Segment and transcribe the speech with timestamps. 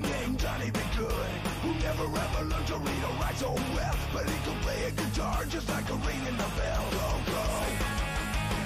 [0.00, 0.08] boy
[0.38, 0.80] Johnny B.
[0.96, 1.10] Goode.
[1.62, 3.96] Who never ever learned to read or write so well?
[4.12, 6.84] But he could play a guitar just like a ring in the bell.
[6.90, 7.44] Go, go,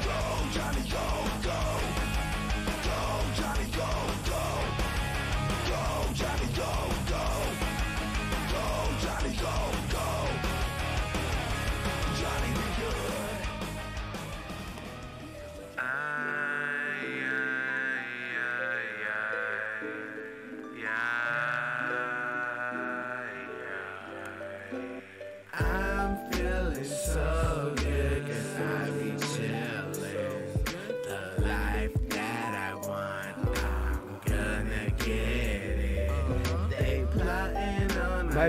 [0.04, 0.18] go,
[0.52, 1.29] Johnny, Go,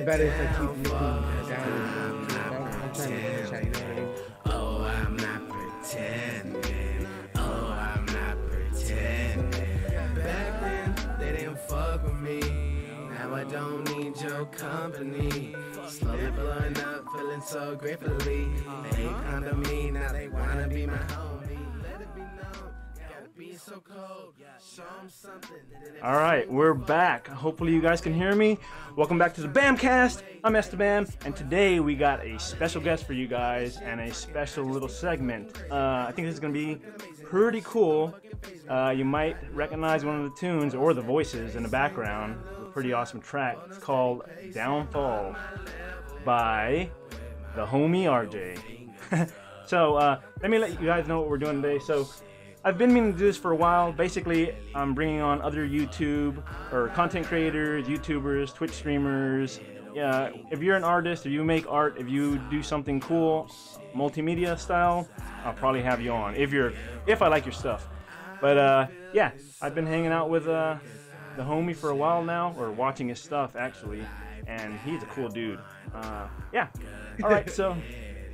[0.01, 2.27] on My my bad if I keep looking downfall, down.
[2.27, 4.09] cause I'm, trying to chat, you know what I mean?
[4.45, 7.07] Oh, I'm not pretending.
[7.35, 10.15] Oh, I'm not pretending.
[10.15, 12.39] Back then, they didn't fuck with me.
[13.11, 15.55] Now I don't need your company.
[15.87, 18.47] Slowly blowing up, feeling so gratefully.
[23.71, 24.33] So cold.
[24.59, 25.55] Show 'em something.
[26.03, 27.29] All right, we're back.
[27.29, 28.57] Hopefully, you guys can hear me.
[28.97, 30.25] Welcome back to the BAM-cast.
[30.43, 34.65] I'm Esteban, and today we got a special guest for you guys and a special
[34.65, 35.55] little segment.
[35.71, 36.81] Uh, I think this is going to be
[37.23, 38.13] pretty cool.
[38.69, 42.43] Uh, you might recognize one of the tunes or the voices in the background.
[42.61, 43.57] A pretty awesome track.
[43.69, 45.33] It's called Downfall
[46.25, 46.89] by
[47.55, 49.31] the homie RJay.
[49.65, 51.79] so uh, let me let you guys know what we're doing today.
[51.79, 52.09] So
[52.63, 53.91] I've been meaning to do this for a while.
[53.91, 59.59] Basically, I'm bringing on other YouTube or content creators, YouTubers, Twitch streamers.
[59.95, 63.49] Yeah, if you're an artist, if you make art, if you do something cool,
[63.95, 65.09] multimedia style,
[65.43, 66.35] I'll probably have you on.
[66.35, 66.71] If you're,
[67.07, 67.89] if I like your stuff.
[68.39, 70.77] But uh, yeah, I've been hanging out with uh,
[71.37, 74.05] the homie for a while now, or watching his stuff actually,
[74.45, 75.59] and he's a cool dude.
[75.95, 76.67] Uh, yeah.
[77.23, 77.75] All right, so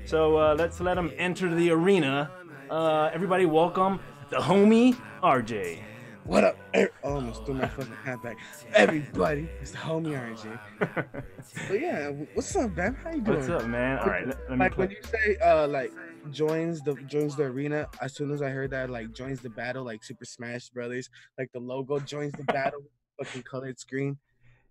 [0.05, 2.29] so uh, let's let him enter the arena.
[2.69, 5.79] Uh, everybody, welcome the homie RJay.
[6.25, 6.57] What up?
[6.75, 8.37] Oh, almost threw my fucking hat back.
[8.73, 10.59] Everybody, it's the homie RJay.
[11.69, 12.95] But yeah, what's up, man?
[12.95, 13.37] How you doing?
[13.37, 13.99] What's up, man?
[13.99, 15.93] All right, let, let Like when you say uh like
[16.31, 19.85] joins the joins the arena, as soon as I heard that like joins the battle,
[19.85, 22.81] like Super Smash Brothers, like the logo joins the battle,
[23.23, 24.17] fucking colored screen.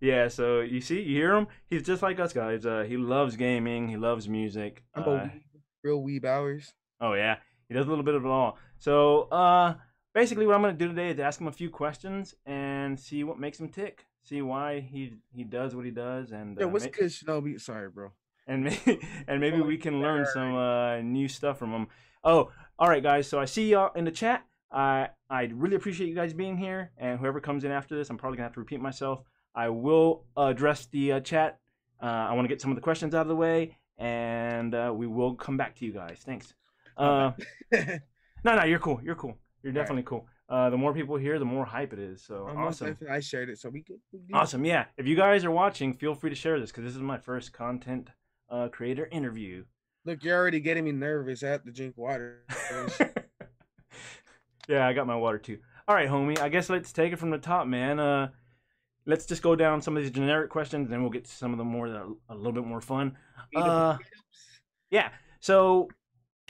[0.00, 0.28] yeah.
[0.28, 1.46] So you see, you hear him?
[1.70, 2.66] He's just like us guys.
[2.66, 3.88] Uh, he loves gaming.
[3.88, 4.82] He loves music.
[4.94, 5.40] I'm Uh, a weeb,
[5.82, 6.74] real weeb hours.
[7.00, 7.36] Oh yeah,
[7.68, 8.58] he does a little bit of it all.
[8.78, 9.74] So uh,
[10.14, 13.38] basically, what I'm gonna do today is ask him a few questions and see what
[13.38, 14.06] makes him tick.
[14.22, 17.60] See why he he does what he does, and Yeah, uh, what's ma- good, Shinobi?
[17.60, 18.10] Sorry, bro.
[18.46, 21.86] and maybe and maybe we can learn some uh, new stuff from him.
[22.24, 23.28] Oh, all right, guys.
[23.28, 24.44] So I see y'all in the chat.
[24.72, 28.18] I I really appreciate you guys being here, and whoever comes in after this, I'm
[28.18, 29.22] probably gonna have to repeat myself.
[29.54, 31.60] I will address the uh, chat.
[32.02, 34.92] Uh, I want to get some of the questions out of the way, and uh,
[34.94, 36.20] we will come back to you guys.
[36.24, 36.52] Thanks.
[38.46, 39.00] No, no, you're cool.
[39.02, 39.36] You're cool.
[39.64, 39.82] You're All right.
[39.82, 40.28] definitely cool.
[40.48, 42.22] Uh, the more people here, the more hype it is.
[42.22, 42.96] So Almost awesome.
[43.10, 43.98] I shared it, so we good.
[44.12, 44.36] we good.
[44.36, 44.84] Awesome, yeah.
[44.96, 47.52] If you guys are watching, feel free to share this because this is my first
[47.52, 48.10] content
[48.48, 49.64] uh, creator interview.
[50.04, 51.42] Look, you're already getting me nervous.
[51.42, 52.44] I have to drink water.
[54.68, 55.58] yeah, I got my water too.
[55.88, 56.38] All right, homie.
[56.38, 57.98] I guess let's take it from the top, man.
[57.98, 58.28] Uh,
[59.06, 61.50] let's just go down some of these generic questions, and then we'll get to some
[61.50, 63.16] of the more that are a little bit more fun.
[63.56, 63.96] Uh,
[64.90, 65.08] yeah.
[65.40, 65.88] So,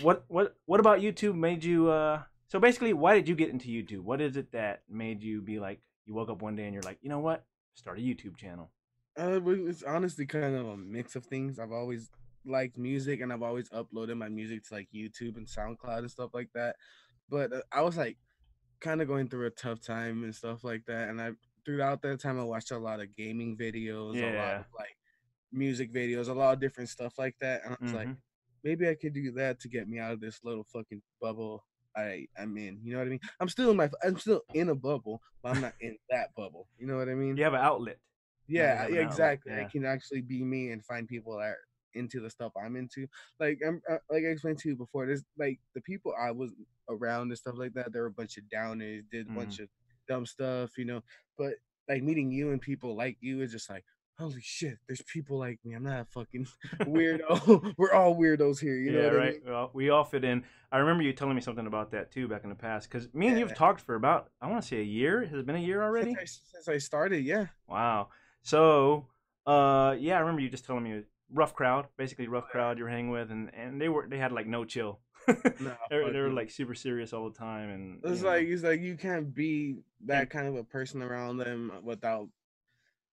[0.03, 1.91] what what what about YouTube made you?
[1.91, 4.01] Uh, so basically, why did you get into YouTube?
[4.03, 5.81] What is it that made you be like?
[6.05, 7.45] You woke up one day and you're like, you know what?
[7.75, 8.71] Start a YouTube channel.
[9.19, 11.59] Uh, it's honestly kind of a mix of things.
[11.59, 12.11] I've always
[12.45, 16.31] liked music, and I've always uploaded my music to like YouTube and SoundCloud and stuff
[16.35, 16.77] like that.
[17.29, 18.19] But uh, I was like
[18.81, 21.09] kind of going through a tough time and stuff like that.
[21.09, 21.33] And I
[21.65, 24.97] throughout that time, I watched a lot of gaming videos, a lot of like
[25.53, 27.63] music videos, a lot of different stuff like that.
[27.65, 28.17] And I was like, Mhm.
[28.67, 31.65] Maybe I could do that to get me out of this little fucking bubble
[31.97, 32.79] I I'm in.
[32.83, 33.21] You know what I mean?
[33.41, 36.67] I'm still in my I'm still in a bubble, but I'm not in that bubble.
[36.79, 37.37] You know what I mean?
[37.37, 37.99] You have an outlet.
[38.49, 39.53] Yeah, yeah, outlet, exactly.
[39.55, 39.61] yeah.
[39.63, 41.59] I can actually be me and find people that are
[41.95, 43.07] into the stuff I'm into.
[43.41, 45.07] Like I'm uh, like I explained to you before.
[45.07, 46.53] There's like the people I was
[46.91, 47.93] around and stuff like that.
[47.93, 49.37] There were a bunch of downers, did a Mm.
[49.37, 49.69] bunch of
[50.09, 51.03] dumb stuff, you know.
[51.39, 51.55] But
[51.89, 53.85] like meeting you and people like you is just like.
[54.19, 54.79] Holy shit!
[54.87, 55.75] There's people like me.
[55.75, 56.47] I'm not a fucking
[56.83, 57.75] weirdo.
[57.77, 58.77] We're all weirdos here.
[58.77, 59.45] You know yeah, what I right.
[59.45, 59.53] mean?
[59.53, 60.45] Well, we all fit in.
[60.73, 62.91] I remember you telling me something about that too back in the past.
[62.91, 65.25] Because me and you've talked for about, I want to say a year.
[65.25, 66.15] Has it been a year already?
[66.15, 67.47] Since I, since I started, yeah.
[67.69, 68.09] Wow.
[68.43, 69.07] So,
[69.47, 71.03] uh, yeah, I remember you just telling me
[71.33, 74.47] rough crowd, basically rough crowd you're hanging with, and and they were they had like
[74.47, 75.01] no chill.
[75.29, 78.31] No, they, were, they were like super serious all the time, and It's you know.
[78.31, 82.29] like it's like you can't be that kind of a person around them without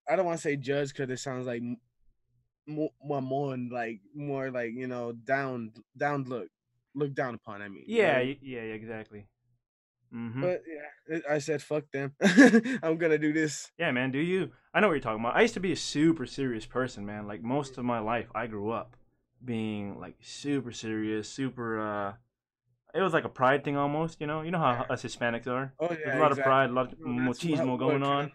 [0.10, 1.62] I don't want to say judge because it sounds like
[2.68, 2.90] more
[3.22, 6.48] more like more like you know down down look
[6.96, 7.62] look down upon.
[7.62, 8.28] I mean, Yeah, what I mean?
[8.30, 9.28] y- yeah, yeah, exactly.
[10.12, 12.14] hmm but yeah, I said fuck them.
[12.84, 13.72] I'm gonna do this.
[13.78, 14.52] Yeah, man, do you?
[14.74, 15.36] I know what you're talking about.
[15.36, 17.28] I used to be a super serious person, man.
[17.28, 18.96] Like most of my life, I grew up
[19.44, 21.80] being like super serious, super.
[21.82, 22.14] uh
[22.96, 24.42] It was like a pride thing almost, you know.
[24.42, 25.74] You know how us Hispanics are.
[25.80, 28.04] Oh There's yeah, a lot of pride, a lot of Bro, that's what- machismo going
[28.04, 28.24] on.
[28.26, 28.32] led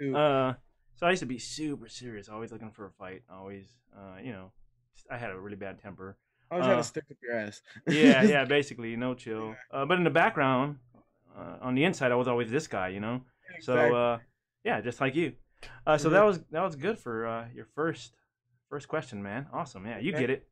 [0.00, 0.54] me to- Uh,
[1.00, 3.66] so I used to be super serious, always looking for a fight, always,
[3.96, 4.52] uh, you know,
[5.10, 6.18] I had a really bad temper.
[6.50, 7.62] I always had uh, to stick up your ass.
[7.88, 9.56] Yeah, yeah, basically, no chill.
[9.72, 10.76] Uh, but in the background,
[11.36, 13.22] uh, on the inside, I was always this guy, you know.
[13.62, 14.18] So uh,
[14.62, 15.32] yeah, just like you.
[15.86, 16.26] Uh, so that Mhm.
[16.26, 18.12] was that was good for uh, your first
[18.68, 19.46] first question, man.
[19.52, 19.86] Awesome.
[19.86, 20.20] Yeah, you Okay.
[20.20, 20.48] get it.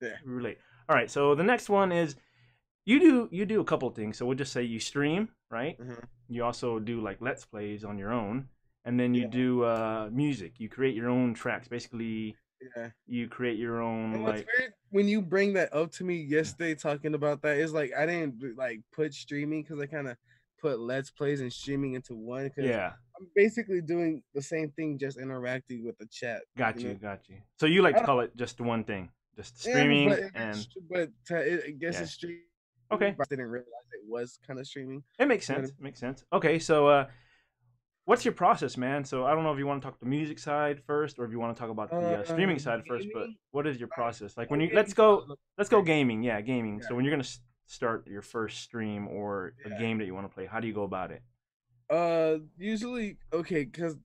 [0.00, 0.16] Yeah.
[0.24, 0.58] Relate.
[0.88, 1.10] All right.
[1.10, 2.16] So the next one is
[2.86, 4.16] you do you do a couple of things.
[4.16, 5.78] So we'll just say you stream, right?
[5.78, 6.04] Mhm.
[6.28, 8.48] You also do like let's plays on your own,
[8.84, 9.28] and then you Yeah.
[9.28, 10.54] do uh, music.
[10.58, 11.68] You create your own tracks.
[11.68, 12.36] Basically,
[12.76, 12.90] yeah.
[13.06, 16.74] you create your own And like weird when you bring that up to me yesterday,
[16.74, 20.16] talking about that, is like I didn't like put streaming because I kind of
[20.60, 22.50] put let's plays and streaming into one.
[22.50, 22.92] Cause yeah.
[23.18, 26.42] I'm basically doing the same thing, just interacting with the chat.
[26.56, 26.98] Got you you, know?
[27.00, 27.36] got you.
[27.58, 30.66] So you like to call it just one thing, just Yeah, streaming but it and
[30.90, 32.02] but it, I guess Yeah.
[32.02, 32.42] it's streaming.
[32.92, 33.14] Okay.
[33.18, 35.04] I didn't realize it was kind of streaming.
[35.18, 35.70] it makes sense.
[35.78, 36.24] Makes sense.
[36.32, 37.06] Okay, so uh,
[38.10, 39.04] what's your process, man?
[39.04, 41.30] So I don't know if you want to talk the music side first, or if
[41.30, 43.06] you want to talk about the uh, streaming Uh, side first.
[43.14, 44.36] But what is your process?
[44.36, 46.24] Like when you let's go, let's go gaming.
[46.24, 46.82] Yeah, gaming.
[46.82, 47.34] So when you're gonna
[47.66, 50.74] start your first stream or a game that you want to play, how do you
[50.74, 51.22] go about it?
[51.88, 53.96] Uh, usually okay, cause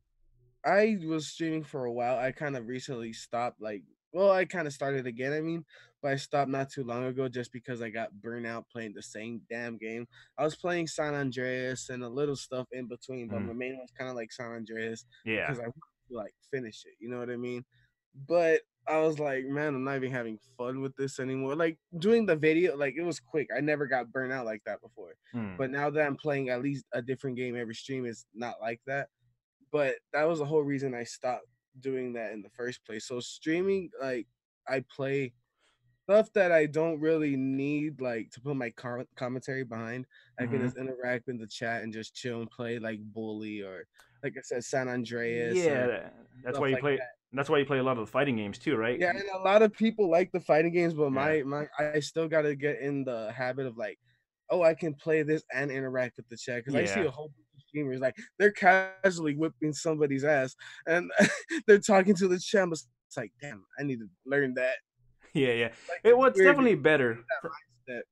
[0.64, 2.18] I was streaming for a while.
[2.20, 3.60] I kind of recently stopped.
[3.60, 3.84] Like,
[4.16, 5.34] well, I kind of started again.
[5.34, 5.66] I mean,
[6.02, 9.02] but I stopped not too long ago just because I got burnt out playing the
[9.04, 10.08] same damn game.
[10.38, 13.48] I was playing San Andreas and a little stuff in between, but Mm.
[13.48, 15.46] my main one's kind of like San Andreas Yeah.
[15.48, 16.94] because I wanted to like finish it.
[17.00, 17.66] You know what I mean?
[18.28, 21.56] But I was like, man, I'm not even having fun with this anymore.
[21.56, 23.50] Like doing the video, like it was quick.
[23.56, 25.16] I never got burnt out like that before.
[25.34, 25.58] Hmm.
[25.58, 28.80] But now that I'm playing at least a different game every stream, is not like
[28.88, 29.10] that.
[29.72, 31.48] But that was the whole reason I stopped
[31.80, 33.06] doing that in the first place.
[33.08, 34.28] So streaming, like
[34.68, 35.34] I play
[36.04, 40.06] stuff that I don't really need, like to put my com- commentary behind.
[40.40, 40.62] I can Mhm.
[40.62, 43.88] just interact in the chat and just chill and play like Bully or,
[44.24, 45.58] like I said, San Andreas.
[45.58, 46.10] yeah,
[46.44, 46.98] that's why you like play.
[46.98, 47.10] that.
[47.34, 49.00] That's why you play a lot of the fighting games too, right?
[49.00, 51.12] Yeah, and a lot of people like the fighting games, but Yeah.
[51.12, 54.00] my my I still got to get in the habit of like,
[54.50, 57.34] oh, I can play this and interact with the chat because I see a whole
[57.84, 60.56] bunch like they're casually whipping somebody's ass
[60.88, 61.12] and
[61.68, 62.64] they're talking to the chat.
[62.64, 62.88] I'm It's
[63.18, 64.76] like, damn, I need to learn that.
[65.34, 65.70] yeah, yeah.
[65.90, 67.20] Like, It, was definitely better.
[67.88, 68.04] that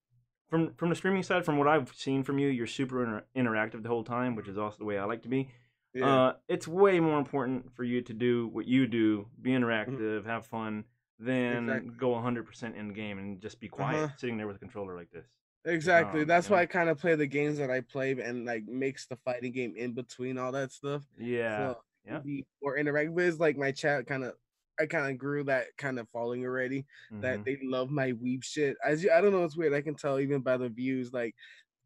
[0.49, 3.81] from from the streaming side, from what I've seen from you, you're super inter- interactive
[3.83, 5.49] the whole time, which is also the way I like to be.
[5.95, 9.63] Yeah, Uh, it's way more important for you to do what you do, be Mm-hmm.
[9.63, 10.85] interactive, have fun,
[11.19, 11.91] than Exactly.
[11.97, 14.13] go 100% in the game and just be quiet, Uh-huh.
[14.17, 15.27] sitting there with a controller like this.
[15.65, 16.21] Exactly.
[16.21, 16.55] um, That's know?
[16.55, 19.51] why I kind of play the games that I play and like mix the fighting
[19.51, 21.03] game in between all that stuff.
[21.17, 22.19] Yeah, so yeah.
[22.19, 23.19] be more interactive.
[23.19, 24.33] It's like my chat kind of,
[24.79, 26.85] I kind of grew that kind of following already.
[27.11, 28.75] That mhm, they love my weeb shit.
[28.83, 29.73] As you, I don't know, it's weird.
[29.73, 31.13] I can tell even by the views.
[31.13, 31.35] Like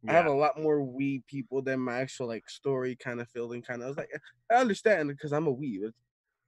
[0.08, 3.62] I have a lot more weeb people than my actual like story kind of feeling.
[3.62, 4.10] Kind of, I was like,
[4.52, 5.92] I understand because I'm a weeb.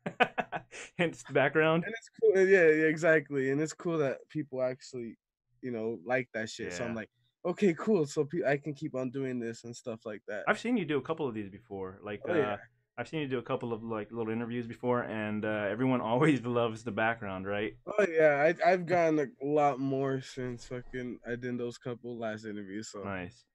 [0.97, 1.83] Hence the background.
[1.85, 2.47] and it's cool.
[2.47, 3.51] Yeah, yeah, exactly.
[3.51, 5.17] And it's cool that people actually,
[5.61, 6.71] you know, like that shit.
[6.73, 7.09] So I'm like,
[7.49, 8.05] okay, cool.
[8.05, 10.43] So pe- I can keep on doing this and stuff like that.
[10.47, 11.99] I've seen you do a couple of these before.
[12.03, 12.57] Like, Oh, uh, yeah.
[12.97, 16.45] I've seen you do a couple of like little interviews before, and uh, everyone always
[16.45, 17.73] loves the background, right?
[17.87, 22.45] Oh yeah, I, I've gotten a lot more since fucking I did those couple last
[22.45, 22.89] interviews.
[22.91, 23.45] So Nice.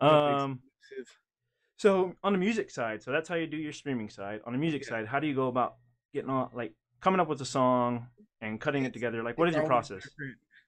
[0.00, 0.60] Um.
[1.78, 4.40] So on the music side, so that's how you do your streaming side.
[4.46, 4.88] On the music Yeah.
[4.88, 5.76] side, how do you go about
[6.14, 6.72] getting on like
[7.02, 8.06] coming up with a song
[8.40, 9.22] and cutting it together?
[9.22, 10.08] Like what is your process?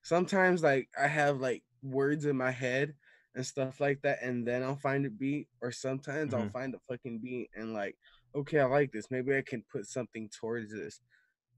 [0.02, 2.94] Sometimes like I have like words in my head
[3.34, 6.52] and stuff like that, and then I'll find a beat, or sometimes I'll Mhm.
[6.52, 7.96] find a fucking beat and like,
[8.34, 9.10] okay, I like this.
[9.10, 11.00] Maybe I can put something towards this.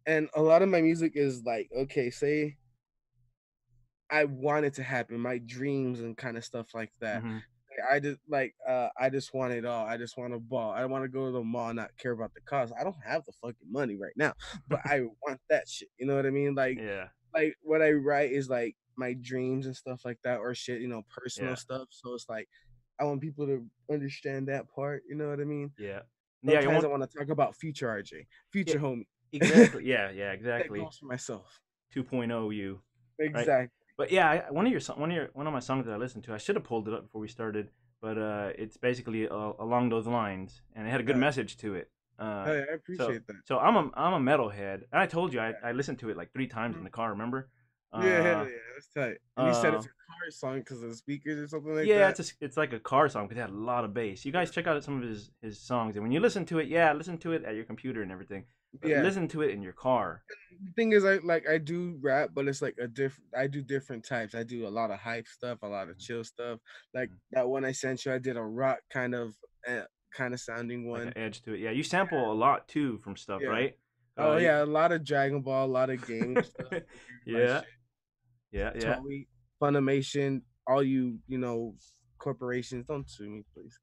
[0.07, 2.57] And a lot of my music is like, okay, say
[4.11, 7.23] I want it to happen, my dreams and kind of stuff like that.
[7.23, 7.43] Mhm.
[7.71, 9.87] Like, I just like uh I just want it all.
[9.87, 10.73] I just want a ball.
[10.73, 12.73] I want to go to the mall, not care about the cost.
[12.79, 14.35] I don't have the fucking money right now,
[14.69, 15.89] but I want that shit.
[15.99, 16.55] You know what I mean?
[16.55, 17.09] Like Yeah.
[17.35, 20.89] like what I write is like my dreams and stuff like that, or shit, you
[20.89, 21.57] know, personal Yeah.
[21.57, 21.89] stuff.
[21.91, 22.49] So it's like
[22.99, 25.03] I want people to understand that part.
[25.09, 25.73] You know what I mean?
[25.79, 26.01] Yeah.
[26.43, 26.53] Yeah.
[26.55, 29.07] You Sometimes I want, want to talk about future RJay, future homie.
[29.33, 29.85] exactly.
[29.87, 30.11] Yeah.
[30.11, 30.29] Yeah.
[30.29, 30.81] That Exactly.
[30.81, 31.61] goes for myself.
[31.95, 32.81] 2.0 you.
[33.19, 33.69] Exactly.
[33.97, 35.93] But yeah, I, one of your so- one of your one of my songs that
[35.93, 37.71] I listened to, I should have pulled it up before we started,
[38.01, 41.21] but uh, it's basically uh, along those lines, and it had a good Yeah.
[41.21, 41.91] message to it.
[42.19, 43.37] Uh, Hey, I appreciate that.
[43.47, 44.83] so I'm a I'm a metalhead.
[44.93, 47.11] And I told you I, I listened to it like three times in the car.
[47.11, 47.49] Remember?
[47.93, 49.17] Yeah, Uh, yeah, that's tight.
[49.37, 51.87] And you said uh, it's a car song because of the speakers or something like
[51.87, 52.01] yeah, that.
[52.01, 54.25] Yeah, it's a, it's like a car song because it had a lot of bass.
[54.25, 56.69] You guys check out some of his his songs, and when you listen to it,
[56.69, 58.45] yeah, listen to it at your computer and everything.
[58.81, 59.03] But yeah.
[59.03, 60.23] listen to it in your car.
[60.65, 63.31] the thing is, I like I do rap, but it's like a different.
[63.37, 64.35] I do different types.
[64.37, 66.61] I do a lot of hype stuff, a lot of chill stuff.
[66.95, 67.15] Like Mhm.
[67.33, 69.35] that one I sent you, I did a rock kind of,
[69.67, 69.83] uh,
[70.17, 71.09] kind of sounding Like one.
[71.09, 71.61] an edge to it.
[71.61, 73.49] Yeah, you sample a lot too from stuff, Yeah.
[73.49, 73.77] right?
[74.17, 76.47] Oh Uh, yeah, a lot of Dragon Ball, a lot of games.
[76.49, 76.73] stuff.
[77.27, 77.63] Yeah,
[78.53, 79.01] yeah, yeah.
[79.61, 81.75] Funimation, all you you know
[82.19, 83.79] corporations, don't sue me, please.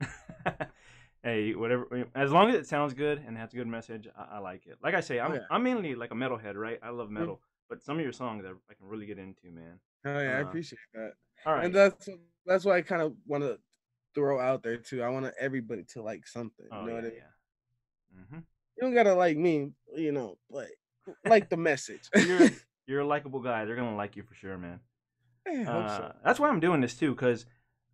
[1.22, 2.06] hey, whatever.
[2.14, 4.78] As long as it sounds good and has a good message, I, I like it.
[4.82, 5.40] Like I say, I'm Oh, yeah.
[5.50, 6.78] I'm mainly like a metalhead, right?
[6.82, 9.80] I love metal, but some of your songs I, I can really get into, man.
[10.04, 11.12] Oh yeah, I Uh, appreciate that.
[11.46, 11.64] All right.
[11.66, 12.08] And that's
[12.46, 13.58] that's why I kind of want to
[14.14, 15.02] throw out there too.
[15.02, 16.66] I want everybody to like something.
[16.70, 17.18] oh you know yeah, what I mean?
[17.18, 18.24] yeah.
[18.36, 18.40] hmm
[18.76, 20.68] You don't gotta like me, you know, but
[21.24, 22.08] like the message.
[22.14, 22.50] You're
[22.90, 23.64] you're a likable guy.
[23.64, 24.80] They're gonna like you for sure, man.
[25.46, 25.94] I hope so.
[25.94, 27.46] Uh, that's why I'm doing this too, because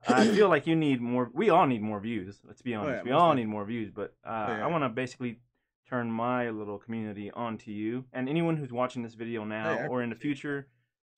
[0.09, 1.31] I feel like you need more.
[1.33, 2.41] We all need more views.
[2.45, 2.91] Let's be honest.
[2.91, 3.91] Oh, yeah, we all need more views.
[3.95, 4.65] But uh, yeah.
[4.65, 5.39] I want to basically
[5.89, 10.03] turn my little community onto you and anyone who's watching this video now I or
[10.03, 10.69] in the future.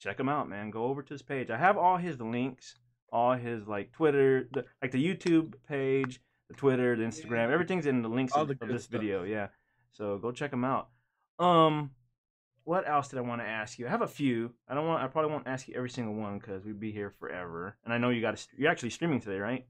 [0.01, 0.71] Check him out, man.
[0.71, 1.51] Go over to his page.
[1.51, 2.77] I have all his links,
[3.13, 7.51] all his like Twitter, the, like the YouTube page, the Twitter, the Instagram.
[7.51, 9.01] Everything's in the links of, the of this stuff.
[9.01, 9.25] video.
[9.25, 9.49] Yeah.
[9.91, 10.91] So go check him out.
[11.41, 11.91] Um,
[12.69, 13.87] what else did I want to ask you?
[13.87, 14.53] I have a few.
[14.69, 15.03] I don't want.
[15.03, 17.79] I probably won't ask you every single one because we'd be here forever.
[17.83, 18.47] And I know you got.
[18.59, 19.67] You're actually streaming today, right?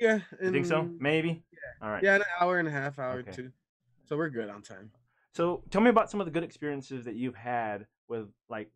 [0.00, 0.18] Yeah.
[0.42, 0.80] You think so?
[0.80, 1.44] in- Maybe.
[1.80, 2.02] All right.
[2.02, 3.30] Yeah, an hour and a half, hour Okay.
[3.30, 3.52] two.
[4.04, 4.90] So we're good on time.
[5.32, 8.68] So tell me about some of the good experiences that you've had with like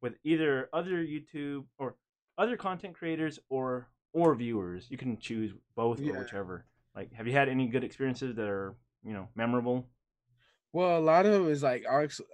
[0.00, 1.96] with either other YouTube or
[2.38, 4.86] other content creators or or viewers.
[4.92, 6.12] You can choose both Yeah.
[6.12, 6.66] or whichever.
[6.94, 9.88] Like, have you had any good experiences that are you know memorable?
[10.72, 11.84] Well, a lot of it is like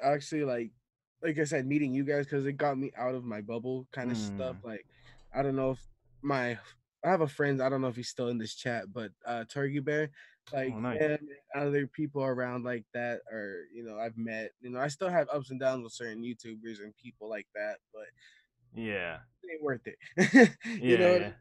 [0.02, 0.70] actually like
[1.22, 4.10] like I said, meeting you guys because it got me out of my bubble kind
[4.10, 4.56] of stuff.
[4.56, 4.64] Mm.
[4.64, 4.86] Like
[5.34, 5.78] I don't know if
[6.22, 6.58] my
[7.04, 9.44] I have a friend, I don't know if he's still in this chat, but uh
[9.44, 10.10] Turkey Bear,
[10.52, 11.00] like Oh, nice.
[11.00, 11.18] and
[11.54, 15.28] other people around like that or you know, I've met, you know, I still have
[15.32, 18.06] ups and downs with certain YouTubers and people like that, but
[18.74, 19.18] Yeah.
[19.42, 19.98] it ain't worth it.
[20.64, 20.78] Yeah.
[20.80, 21.32] you know, yeah.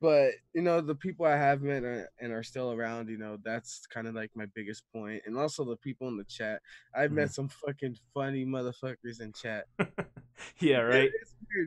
[0.00, 3.38] But you know the people i have met are, and are still around you know
[3.42, 6.60] that's kind of like my biggest point and also the people in the chat
[6.94, 7.14] i've Mm-hmm.
[7.16, 9.64] met some fucking funny motherfuckers in chat
[10.60, 10.78] yeah.
[10.80, 11.10] Right.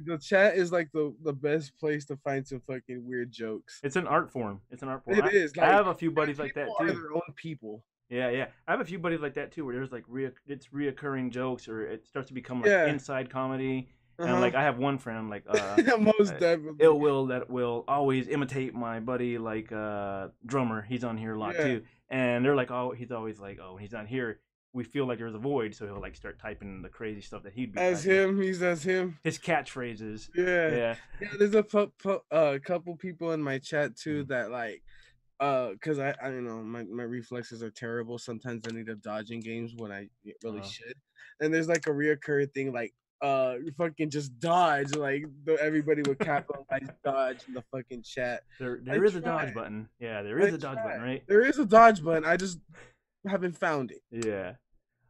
[0.05, 3.95] the chat is like the the best place to find some fucking weird jokes It's
[3.95, 4.61] an art form.
[4.69, 5.17] It's an art form.
[5.17, 6.85] It I, is, I have a few buddies like that too.
[6.87, 8.47] their own people Yeah, yeah.
[8.67, 11.67] I have a few buddies like that too, where there's like rea- it's reoccurring jokes,
[11.67, 12.85] or it starts to become like Yeah.
[12.87, 13.89] inside comedy.
[14.19, 14.41] And Uh-huh.
[14.41, 18.27] like I have one friend like uh, most uh, definitely ill will that will always
[18.27, 20.81] imitate my buddy like uh drummer.
[20.81, 21.63] He's on here a lot Yeah.
[21.63, 24.39] too, and they're like, oh, he's always like, oh, when he's not here.
[24.73, 27.51] We feel like there's a void, so he'll like start typing the crazy stuff that
[27.53, 27.79] he'd be.
[27.79, 28.11] as typing.
[28.11, 30.29] him he's as him His catchphrases.
[30.33, 30.95] yeah Yeah.
[31.19, 34.27] yeah there's a pu- pu- uh, couple people in my chat too Mhm.
[34.29, 34.81] that like
[35.41, 38.95] uh because I, I don't know my, my reflexes are terrible sometimes i need to
[38.95, 40.07] dodge in games when i
[40.43, 40.69] really Uh-huh.
[40.69, 40.95] should
[41.41, 45.23] and there's like a reoccurring thing like uh fucking just dodge like
[45.59, 49.87] everybody would capitalize dodge in the fucking chat There, I there is a dodge button.
[49.99, 51.23] Yeah, there I is a dodge button, right?
[51.27, 52.59] there is a dodge button i just
[53.27, 54.53] haven't found it Yeah.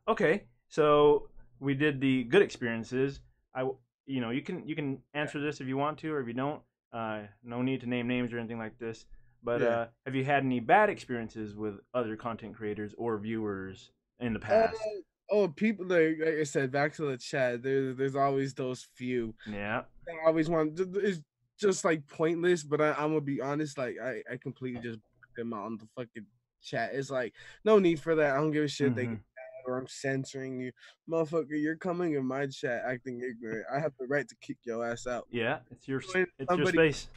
[0.08, 0.44] Okay.
[0.68, 3.20] So we did the good experiences.
[3.56, 3.70] i
[4.08, 6.34] you know, you can you can answer this if you want to, or if you
[6.34, 6.62] don't.
[6.92, 9.06] Uh, no need to name names or anything like this.
[9.44, 9.68] But Yeah.
[9.68, 14.40] uh, have you had any bad experiences with other content creators or viewers in the
[14.40, 14.76] past?
[14.76, 15.02] Uh,
[15.32, 19.34] oh people like, like i said back to the chat there, there's always those few
[19.48, 19.82] yeah.
[20.10, 21.22] i always want it's
[21.60, 25.36] just like pointless but I, i'm gonna be honest like i i completely just put
[25.42, 26.26] them out on the fucking
[26.62, 27.34] chat it's like
[27.66, 29.12] no need for that i don't give a shit they Mhm.
[29.12, 30.72] get mad or i'm censoring you
[31.10, 34.86] motherfucker you're coming in my chat acting ignorant i have the right to kick your
[34.86, 35.60] ass out Yeah.
[35.72, 36.14] It's your it's
[36.58, 37.08] your space.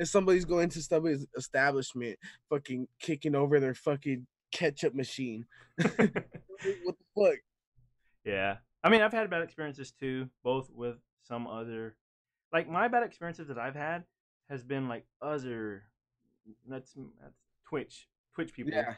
[0.00, 5.44] if somebody's going to somebody's establishment fucking kicking over their fucking ketchup machine
[5.76, 7.38] what the fuck
[8.28, 8.56] Yeah.
[8.84, 11.96] I mean, I've had bad experiences too, both with some other
[12.52, 14.04] like my bad experiences that I've had
[14.48, 15.82] has been like other
[16.68, 18.94] that's that's Twitch, Twitch people yeah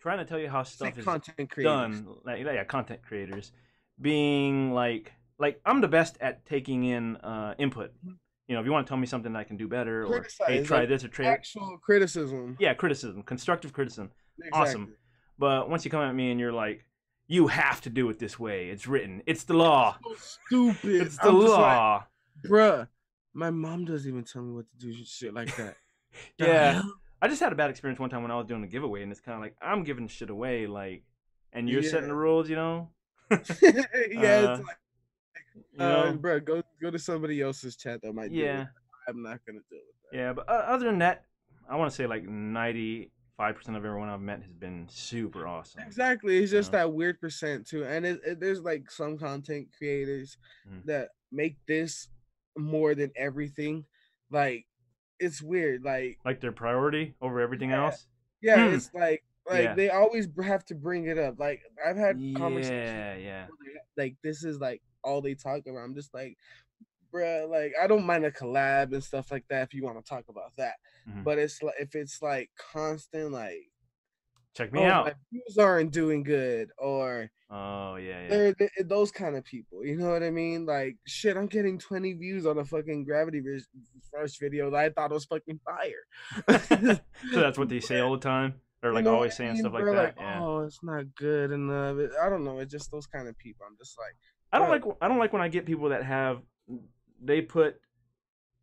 [0.00, 3.52] trying to tell you how stuff like is content creators done, like yeah, content creators
[4.00, 7.92] being like like I'm the best at taking in uh input.
[8.04, 8.16] Mhm.
[8.48, 10.62] You know, if you want to tell me something I can do better or hey,
[10.64, 14.10] try like, this or try actual criticism yeah, criticism, constructive criticism.
[14.38, 14.60] exactly.
[14.60, 14.94] awesome.
[15.38, 16.84] But once you come at me and you're like,
[17.32, 18.68] you have to do it this way.
[18.68, 19.22] It's written.
[19.26, 19.96] It's the law.
[20.02, 21.02] so stupid.
[21.06, 22.04] It's the I'm just like, law.
[22.46, 22.88] bruh.
[23.32, 24.92] My mom doesn't even tell me what to do.
[25.04, 25.76] Shit like that.
[26.36, 26.82] Yeah.
[27.22, 29.10] I just had a bad experience one time when I was doing a giveaway, and
[29.10, 31.04] it's kind of like I'm giving shit away, like,
[31.54, 32.90] and you're setting the rules, you know.
[33.30, 34.76] yeah, Uh, it's like,
[35.72, 36.12] You uh, know?
[36.20, 38.30] bro, go go to somebody else's chat that might.
[38.30, 38.66] yeah.
[39.08, 40.18] I'm not gonna deal with that.
[40.18, 40.32] yeah.
[40.34, 41.24] But uh, other than that,
[41.70, 42.24] I want to say like
[43.38, 45.82] 95 percent of everyone I've met has been super awesome.
[45.86, 46.78] Exactly, it's just know?
[46.78, 50.36] that weird percent too, and it, it, there's like some content creators
[50.68, 50.84] Mhm.
[50.86, 52.08] that make this
[52.56, 53.86] more than everything.
[54.30, 54.66] Like,
[55.18, 55.82] it's weird.
[55.82, 57.84] Like, Like their priority over everything Yeah.
[57.86, 58.06] else.
[58.40, 58.74] yeah, Hmm.
[58.74, 59.74] it's like like Yeah.
[59.74, 61.36] they always have to bring it up.
[61.40, 62.70] Like, I've had conversations.
[62.70, 63.46] Yeah, yeah.
[63.96, 65.80] Like, this is like all they talk about.
[65.80, 66.36] I'm just like,
[67.12, 70.08] bruh, like I don't mind a collab and stuff like that if you want to
[70.08, 70.74] talk about that.
[71.08, 71.24] Mhm.
[71.24, 73.68] But it's like if it's like constant, like
[74.54, 75.06] Check me oh, out.
[75.06, 78.28] my views aren't doing good, or Oh yeah, yeah.
[78.28, 79.84] they're, they those kind of people.
[79.84, 80.66] You know what I mean?
[80.66, 83.40] Like shit, I'm getting 20 views on a fucking Gravity
[84.14, 86.98] Rush video that I thought was fucking fire.
[87.32, 88.54] so that's what they say all the time.
[88.82, 89.62] Or You like know what always I saying mean?
[89.62, 90.14] stuff like They're that.
[90.18, 90.40] yeah.
[90.42, 91.96] Oh, it's not good enough.
[92.20, 92.58] I don't know.
[92.58, 93.64] It's just those kind of people.
[93.66, 94.14] I'm just like,
[94.52, 96.42] I don't like I don't like when I get people that have
[97.22, 97.76] they put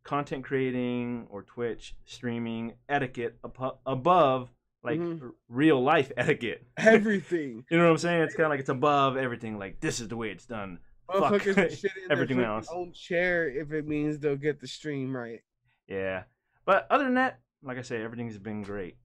[0.02, 3.38] content creating or Twitch streaming etiquette
[3.86, 4.50] above
[4.82, 5.22] like Mhm.
[5.22, 6.66] r- real life etiquette.
[6.78, 7.64] everything.
[7.70, 8.22] You know what I'm saying?
[8.22, 9.58] It's kind of like it's above everything.
[9.58, 10.78] Like this is the way it's done.
[11.12, 11.46] Fuck
[12.10, 12.68] everything else.
[12.72, 15.40] own chair if it means they'll get the stream right.
[15.88, 16.22] Yeah.
[16.64, 18.96] But other than that, like I say, everything's been great.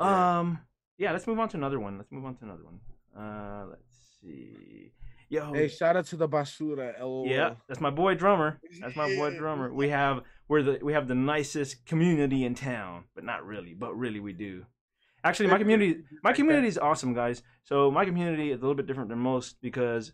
[0.00, 0.38] Yeah.
[0.40, 0.58] Um.
[0.98, 1.12] Yeah.
[1.12, 1.96] Let's move on to another one.
[1.96, 2.80] Let's move on to another one.
[3.16, 3.66] Uh.
[3.70, 4.92] Let's see.
[5.28, 5.52] Yo.
[5.52, 6.98] Hey, shout out to the Basura.
[7.00, 7.26] LOL.
[7.26, 8.60] Yeah, that's my boy drummer.
[8.80, 9.72] That's my boy drummer.
[9.72, 13.96] We have we're the we have the nicest community in town, but not really, but
[13.96, 14.64] really we do.
[15.22, 17.42] Actually, my community my community is awesome, guys.
[17.64, 20.12] So my community is a little bit different than most because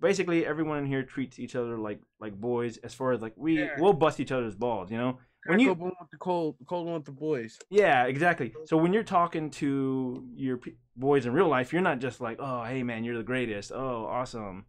[0.00, 2.76] basically everyone in here treats each other like like boys.
[2.78, 3.70] As far as like we Yeah.
[3.78, 5.18] we'll bust each other's balls, you know.
[5.46, 7.58] When you with the cold, cold one with the boys.
[7.70, 8.54] yeah, exactly.
[8.66, 12.38] So when you're talking to your pe- boys in real life, you're not just like,
[12.40, 13.72] oh, hey man, you're the greatest.
[13.72, 14.66] Oh, awesome.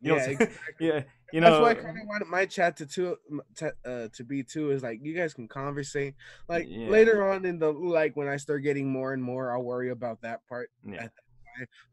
[0.00, 0.56] You yeah, exactly.
[0.80, 1.50] yeah, you know.
[1.50, 4.42] That's why I kind of wanted my chat to too, m- to, uh, to be
[4.44, 4.70] too.
[4.70, 6.14] Is like you guys can conversate.
[6.48, 6.88] Like Yeah.
[6.88, 10.22] later on in the like when I start getting more and more, I'll worry about
[10.22, 10.70] that part.
[10.86, 11.08] yeah.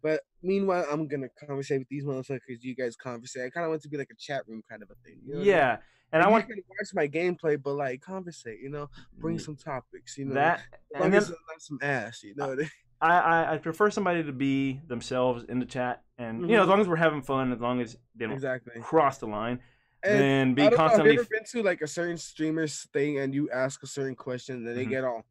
[0.02, 2.62] But meanwhile, I'm gonna conversate with these motherfuckers.
[2.62, 3.44] You guys conversate.
[3.46, 5.20] I kind of want to be like a chat room kind of a thing.
[5.26, 5.80] You know what I mean?
[6.12, 8.60] And I want can watch my gameplay, but like conversate.
[8.62, 10.18] You know, bring some topics.
[10.18, 10.62] You know, that,
[10.96, 11.24] and then
[11.60, 12.24] some ass.
[12.24, 12.56] You know.
[13.02, 16.68] I, I I prefer somebody to be themselves in the chat, and you know, as
[16.68, 16.70] Mhm.
[16.70, 18.82] long as we're having fun, as long as they don't exactly.
[18.82, 19.60] cross the line,
[20.04, 21.12] And then be I don't know, constantly.
[21.12, 24.16] Have you ever been to like a certain streamer's thing and you ask a certain
[24.16, 24.90] question and they Mhm.
[24.90, 25.26] get all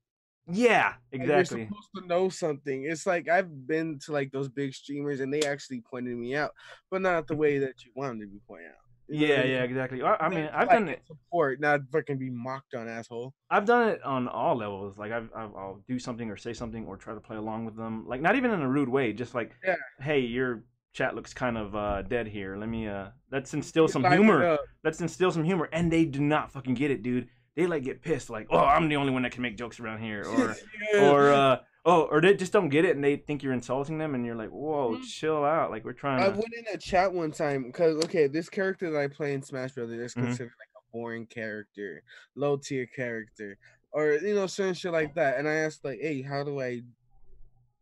[0.51, 1.59] yeah, like, exactly.
[1.59, 2.85] You're supposed to know something.
[2.85, 6.53] It's like I've been to like those big streamers and they actually pointed me out,
[6.91, 8.88] but not the way that you want them to be pointed out.
[9.09, 10.03] You know what Yeah, I yeah, exactly.
[10.03, 11.03] I, I mean, Like- I've done it.
[11.07, 13.35] Support, not fucking be mocked on, asshole.
[13.51, 14.99] I've done it on all levels.
[14.99, 17.77] Like I've, I've I'll do something or say something or try to play along with
[17.77, 18.07] them.
[18.07, 19.13] Like not even in a rude way.
[19.13, 19.77] Just like, Yeah.
[20.01, 22.57] hey, your chat looks kind of uh, dead here.
[22.57, 24.59] Let me uh, let's instill You some humor.
[24.85, 25.69] Let's instill some humor.
[25.73, 27.29] And they do not fucking get it, dude.
[27.57, 28.31] They like get pissed.
[28.31, 30.55] Like, oh, I'm the only one that can make jokes around here, or
[30.95, 31.11] Yeah.
[31.11, 31.57] or uh,
[31.89, 34.35] oh, or they just don't get it and they think you're insulting them, and you're
[34.37, 35.03] like, whoa, Mhm.
[35.05, 35.71] chill out.
[35.71, 38.99] Like we're trying I went in a chat one time because okay, this character that
[38.99, 40.23] I play in Smash Brothers is Mhm.
[40.27, 42.03] considered like a boring character,
[42.35, 43.57] low tier character,
[43.91, 45.39] or you know certain shit like that.
[45.39, 46.83] And I asked like, hey, how do I,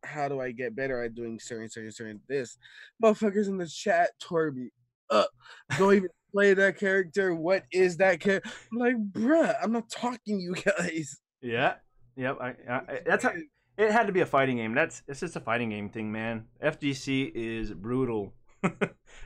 [0.04, 2.58] how do I get better at doing certain certain certain this?
[3.02, 4.70] Motherfuckers in the chat tore me
[5.10, 5.30] up.
[5.78, 7.34] Don't even play that character.
[7.34, 8.50] What is that character?
[8.72, 11.18] I'm like, bruh, I'm not talking you guys.
[11.40, 11.74] Yeah.
[12.16, 12.38] Yep.
[12.40, 13.32] I, I, I- that's how,
[13.78, 14.74] it had to be a fighting game.
[14.74, 16.46] That's it's just a fighting game thing, man.
[16.62, 18.32] FGC is brutal.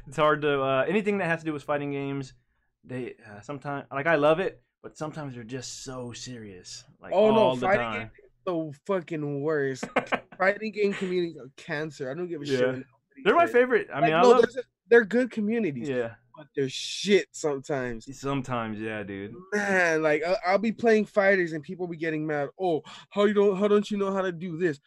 [0.07, 2.35] it's hard to uh, anything that has to do with fighting games.
[2.85, 6.85] They uh, sometimes like I love it, but sometimes they're just so serious.
[7.01, 9.85] Like Oh all no, the fighting game is the fucking worst.
[10.39, 12.11] fighting game communities are cancer.
[12.11, 12.59] I don't give a shit.
[12.61, 12.67] Yeah.
[12.67, 12.85] nobody
[13.25, 13.89] They're my favorite.
[13.93, 14.45] I mean, Like, I no, love.
[14.45, 16.15] a- they're good communities, Yeah.
[16.55, 18.07] They're shit sometimes.
[18.19, 19.35] Sometimes, yeah, dude.
[19.53, 22.49] Man, like I- I'll be playing fighters and people be getting mad.
[22.61, 23.57] Oh, how you don't?
[23.57, 24.81] How don't you know how to do this?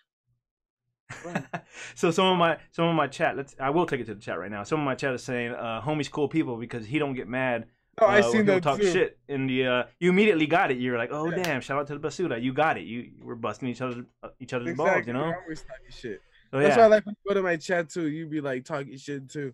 [1.26, 1.44] Right.
[1.96, 3.38] so some of my some of my chat.
[3.38, 3.56] Let's.
[3.60, 4.64] I will take it to the chat right now.
[4.64, 7.68] Some of my chat is saying, uh, "Homie's cool people" because he don't get mad
[8.00, 8.92] I uh, seen when people that talk too.
[8.92, 11.44] shit in the uh, you immediately got it you're like oh Yeah.
[11.44, 14.30] damn shout out to the Basura you got it you were busting each other uh,
[14.40, 16.20] each other's balls you know I always talking shit.
[16.52, 18.08] so That's yeah why I like when you go to my chat too.
[18.08, 19.54] You'd be like talking shit too.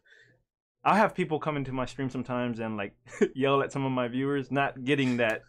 [0.84, 2.94] I'll have people come into my stream sometimes and like
[3.36, 5.42] yell at some of my viewers not getting that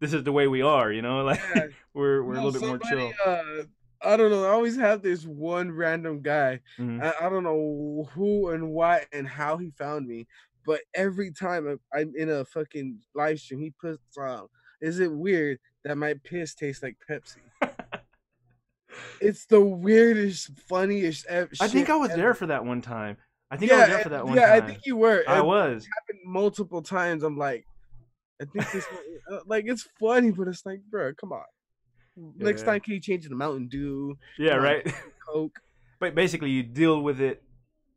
[0.00, 1.66] this is the way we are you know like Yeah.
[1.94, 3.62] we're we're No, a little bit more chill Uh,
[4.04, 4.44] I don't know.
[4.44, 6.58] I always have this one random guy.
[6.76, 7.00] Mhm.
[7.00, 10.26] I, I don't know who and why and how he found me,
[10.66, 14.48] but every time I'm- I'm in a fucking live stream, he puts um,
[14.80, 17.36] is it weird that my piss tastes like Pepsi?
[19.20, 21.26] it's the weirdest, funniest.
[21.26, 22.20] ev- I think I was ever.
[22.20, 23.16] there for that one time.
[23.52, 24.62] I think I was there for that one yeah, time.
[24.62, 25.22] I think you were.
[25.28, 25.86] I It was.
[25.86, 27.22] happened multiple times.
[27.22, 27.66] I'm like,
[28.40, 28.86] I think this,
[29.30, 31.44] uh, like, it's funny, but it's like, bro, come on.
[32.38, 34.90] Next time, can you change it to Mountain Dew, Yeah, right.
[35.28, 35.58] Coke?
[36.00, 37.42] but basically, you deal with it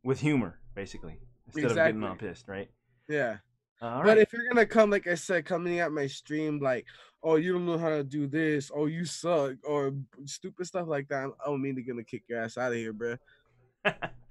[0.04, 2.68] with humor, basically, instead of getting all pissed, right?
[3.08, 3.38] Yeah.
[3.80, 4.18] All But right.
[4.18, 6.86] if you're gonna come, like I said, coming at my stream, like,
[7.22, 9.94] oh, you don't know how to do this, oh, you suck, or
[10.26, 13.16] stupid stuff like that, I'm, I'm immediately gonna kick your ass out of here, bro.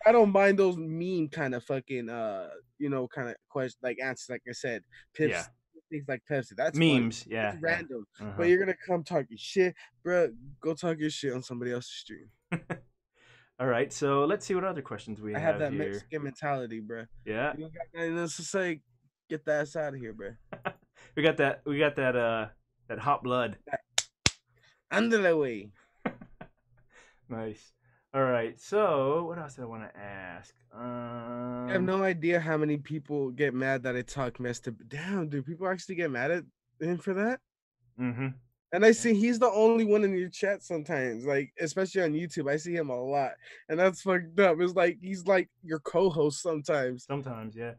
[0.05, 3.97] I don't mind those mean kind of fucking, uh, you know, kind of questions, like
[4.03, 4.83] answers, like I said,
[5.15, 5.43] Pips, Yeah.
[5.89, 6.55] things like Pepsi.
[6.55, 6.99] That's funny.
[6.99, 7.53] Memes, yeah.
[7.53, 7.69] It's yeah.
[7.69, 8.31] random, Uh-huh.
[8.37, 10.29] but you're gonna come talk your shit, bro.
[10.61, 12.29] Go talk your shit on somebody else's stream.
[13.59, 15.91] All right, so let's see what other questions we I have, have that here.
[15.93, 17.05] Mexican mentality, bro.
[17.25, 18.81] Yeah, You don't got nothing else to say.
[19.29, 20.31] Get that ass out of here, bro.
[21.15, 21.61] we got that.
[21.65, 22.15] We got that.
[22.15, 22.47] Uh,
[22.89, 23.57] that hot blood.
[24.91, 25.71] Andale way.
[27.27, 27.71] Nice.
[28.15, 28.57] All right.
[28.57, 30.55] So, what else did I want to ask?
[30.73, 34.71] Um, I have no idea how many people get mad that I talk mess to.
[34.71, 36.45] Damn, do people actually get mad at
[36.79, 37.41] him for that?
[37.99, 38.27] Mm-hmm.
[38.71, 42.49] And I see he's the only one in your chat sometimes, like especially on YouTube.
[42.49, 43.31] I see him a lot,
[43.67, 44.61] and that's fucked up.
[44.61, 47.03] It's like he's like your co-host sometimes.
[47.03, 47.73] Sometimes, yeah.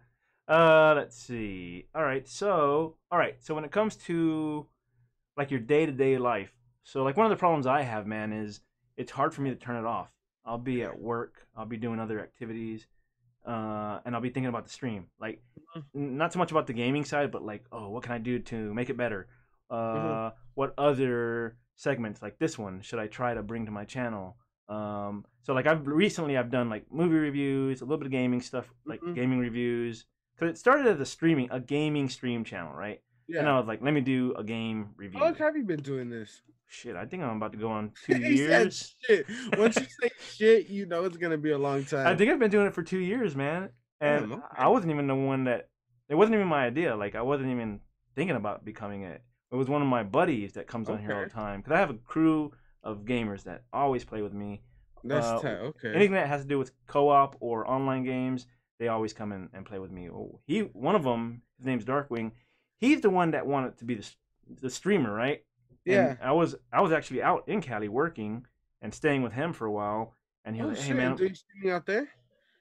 [0.46, 1.87] Uh, let's see.
[1.94, 2.29] All right.
[2.29, 3.37] So, all right.
[3.42, 4.66] So when it comes to
[5.38, 8.35] like your day to day life, so like one of the problems I have, man,
[8.35, 8.61] is
[8.99, 10.12] it's hard for me to turn it off.
[10.47, 11.47] I'll be at work.
[11.57, 12.87] I'll be doing other activities.
[13.47, 15.41] Uh, and I'll be thinking about the stream, like
[15.77, 18.41] n- not so much about the gaming side, but like, oh, what can I do
[18.41, 19.29] to make it better?
[19.71, 24.37] Uh, what other segments like this one should I try to bring to my channel?
[24.69, 28.41] Um, so like I've recently I've done like movie reviews, a little bit of gaming
[28.41, 29.15] stuff, like Mhm.
[29.15, 30.07] gaming reviews.
[30.41, 33.01] Cause it started as a streaming, a gaming stream channel, right?
[33.29, 33.41] Yeah.
[33.41, 35.21] And I was like, let me do a game review.
[35.21, 36.43] How long have you been doing this?
[36.68, 38.94] Shit, I think I'm about to go on two years.
[39.07, 39.26] shit.
[39.57, 42.07] Once you say shit, you know it's gonna be a long time.
[42.07, 43.70] I think I've been doing it for two years, man.
[44.00, 44.42] And Damn, okay.
[44.57, 45.68] I wasn't even the one that
[46.09, 46.96] it wasn't even my idea.
[46.96, 47.81] Like I wasn't even
[48.14, 49.22] thinking about becoming it.
[49.52, 51.62] It was one of my buddies that comes on here all the time.
[51.62, 52.52] Cause I have a crew
[52.83, 54.62] of gamers that always play with me.
[55.05, 55.59] That's uh, tight.
[55.59, 55.94] Okay.
[55.94, 58.46] Anything that has to do with co-op or online games,
[58.79, 60.11] they always come in and play with me.
[60.11, 62.33] Oh, he one of them, his name's Darkwing.
[62.79, 64.11] He's the one that wanted to be the
[64.61, 65.42] the streamer, right?
[65.87, 66.16] And Yeah.
[66.20, 68.46] I was I was actually out in Cali working
[68.83, 70.14] and staying with him for a while.
[70.44, 70.96] And he Oh was like, shit!
[70.96, 72.09] "Hey man, and doing streaming out there?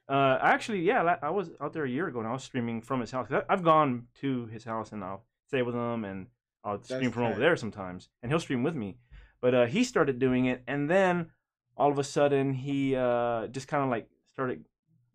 [0.07, 3.01] uh, actually, yeah, I was out there a year ago and I was streaming from
[3.01, 3.27] his house.
[3.49, 6.27] I've gone to his house and I'll stay with him and
[6.63, 8.97] I'll stream That's from over there sometimes, and he'll stream with me.
[9.41, 11.31] But uh, he started doing it, and then
[11.77, 14.65] all of a sudden he uh, just kind of like started,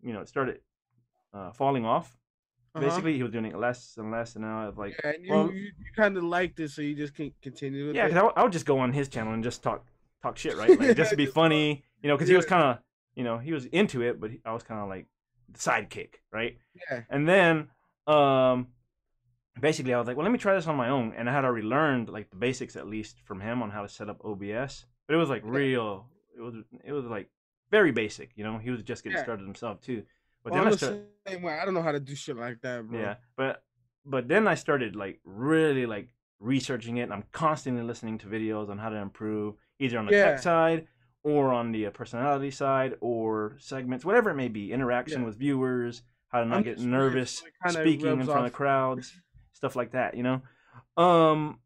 [0.01, 0.59] you know, started
[1.33, 2.17] uh, falling off.
[2.73, 2.85] Uh-huh.
[2.87, 5.25] Basically, he was doing it less and less, and now I was like, Yeah, and
[5.25, 8.03] you, well- you, you kind of liked it, so you just can continue with yeah,
[8.05, 8.09] it.
[8.09, 9.85] because I, would- I would just go on his channel and just talk
[10.23, 10.79] talk shit, right?
[10.79, 12.77] Like just to be funny, you know, because he was kind of,
[13.15, 15.07] you know, he was into it, but I was kind of like
[15.51, 16.57] the sidekick, right?
[16.89, 17.01] Yeah.
[17.09, 17.67] And then,
[18.07, 18.67] um,
[19.59, 21.43] basically, I was like, well, let me try this on my own, and I had
[21.45, 24.85] already learned like the basics at least from him on how to set up OBS.
[25.07, 25.51] But it was like Yeah.
[25.51, 26.07] real.
[26.37, 26.55] It was
[26.85, 27.29] it was like
[27.69, 28.57] very basic, you know.
[28.57, 29.23] He was just getting Yeah.
[29.23, 30.03] started himself too.
[30.43, 31.59] But Well, then I'm I the started, same way.
[31.59, 32.99] I don't know how to do shit like that, bro.
[32.99, 33.63] yeah, but
[34.05, 37.03] but then I started like really like researching it.
[37.03, 40.31] And I'm constantly listening to videos on how to improve, either on the Yeah.
[40.31, 40.87] tech side
[41.23, 45.27] or on the uh, personality side or segments, whatever it may be, interaction Yeah.
[45.27, 49.13] with viewers, how to not I'm get nervous speaking in front of crowds,
[49.53, 50.41] stuff like that, you know.
[50.97, 51.59] Um,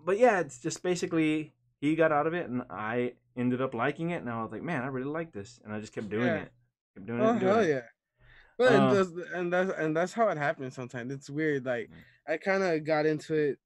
[0.00, 4.10] but yeah, it's just basically he got out of it, and I ended up liking
[4.10, 6.26] it, and I was like, man, I really like this, and I just kept doing
[6.28, 6.42] Yeah.
[6.42, 6.52] it,
[6.94, 7.68] kept doing it, Oh and doing hell it.
[7.68, 7.80] yeah!
[8.58, 11.12] But and, that's, and that's and that's how it happens sometimes.
[11.12, 11.64] It's weird.
[11.66, 11.94] Like Mm.
[12.34, 13.58] I kind of got into it.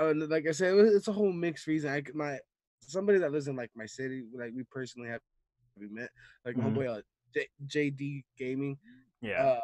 [0.00, 1.90] Uh, like I said, it was, it's a whole mixed reason.
[1.92, 2.38] I my
[2.80, 5.20] somebody that lives in like my city, like we personally have
[5.78, 6.10] we met,
[6.44, 6.76] like my Mhm.
[6.76, 7.02] homeboy uh,
[7.34, 8.76] J, JD Gaming.
[9.20, 9.60] Yeah, Uh,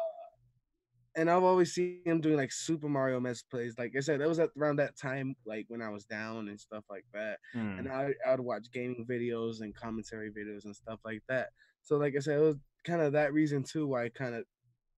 [1.15, 3.75] and I've always seen him doing like Super Mario Mess plays.
[3.77, 6.59] Like I said, that was at around that time, like when I was down and
[6.59, 7.39] stuff like that.
[7.55, 7.79] Mm.
[7.79, 11.49] And I, I would watch gaming videos and commentary videos and stuff like that.
[11.81, 12.55] So, like I said, it was
[12.85, 14.45] kind of that reason too why I kind of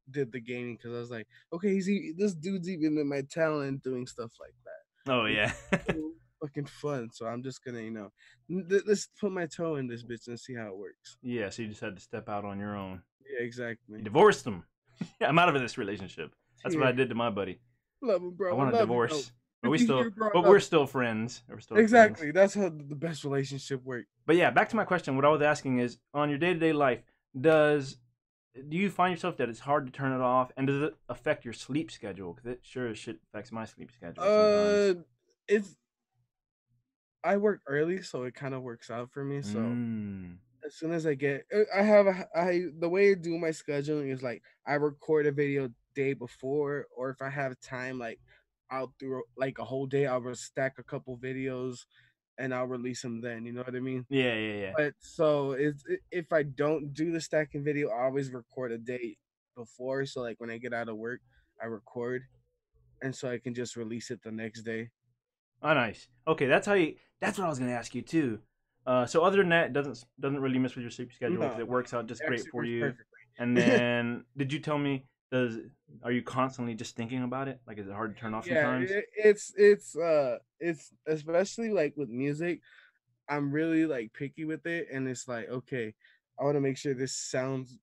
[0.10, 1.88] did the gaming because I was like, okay, he's
[2.18, 5.14] this dude's even in my talent doing stuff like that.
[5.14, 5.52] oh yeah.
[6.42, 7.10] Fucking fun.
[7.12, 8.12] So I'm just gonna, you know,
[8.88, 11.18] let's put my toe in this bitch and see how it works.
[11.22, 13.04] Yeah, so you just had to step out on your own.
[13.24, 14.00] Yeah, exactly.
[14.00, 14.64] You divorced him.
[15.22, 16.34] I'm out of this relationship.
[16.64, 17.60] That's what I did to my buddy.
[18.02, 18.52] Love him, bro.
[18.52, 19.08] I want a love you, bro.
[19.08, 19.32] divorce.
[19.62, 21.44] But we still, but up- we're still friends.
[21.48, 21.92] We're still friends.
[21.92, 22.32] Exactly.
[22.32, 24.08] That's how the best relationship works.
[24.26, 25.16] But yeah, back to my question.
[25.16, 27.04] What I was asking is, on your day to day life,
[27.40, 27.98] does
[28.70, 31.46] do you find yourself that it's hard to turn it off, and does it affect
[31.46, 32.34] your sleep schedule?
[32.34, 34.24] Because it sure as shit affects my sleep schedule.
[34.24, 34.98] sometimes.
[34.98, 35.04] Uh,
[35.48, 35.76] it's
[37.24, 39.42] I work early, so it kind of works out for me.
[39.42, 40.38] So Mm.
[40.66, 43.50] as soon as I get, uh, I have a, I the way I do my
[43.50, 48.20] scheduling is like I record a video day before, or if I have time, like
[48.70, 50.08] I'll do like a whole day.
[50.08, 51.86] I'll stack a couple videos,
[52.42, 53.46] and I'll release them then.
[53.46, 54.08] You know what I mean?
[54.10, 54.76] Yeah, yeah, yeah.
[54.78, 59.18] But so it's if I don't do the stacking video, I always record a day
[59.56, 60.06] before.
[60.06, 61.22] So like when I get out of work,
[61.62, 62.24] I record,
[63.02, 64.92] and so I can just release it the next day.
[65.62, 66.08] Oh, nice.
[66.28, 66.96] Okay, that's how you.
[67.20, 68.42] That's what I was gonna ask you too.
[68.86, 71.58] Uh, so other than that, it doesn't doesn't really mess with your sleep schedule 'cause
[71.58, 72.96] No, it works out just great for you.
[72.96, 73.20] perfectly.
[73.38, 75.08] And then, did you tell me?
[75.32, 75.58] Does
[76.04, 77.60] are you constantly just thinking about it?
[77.66, 78.92] Like, is it hard to turn off yeah sometimes?
[78.92, 82.62] it, it's it's uh it's especially like with music
[83.30, 85.94] i'm really like picky with it and it's like okay
[86.40, 87.80] i want to make sure this sounds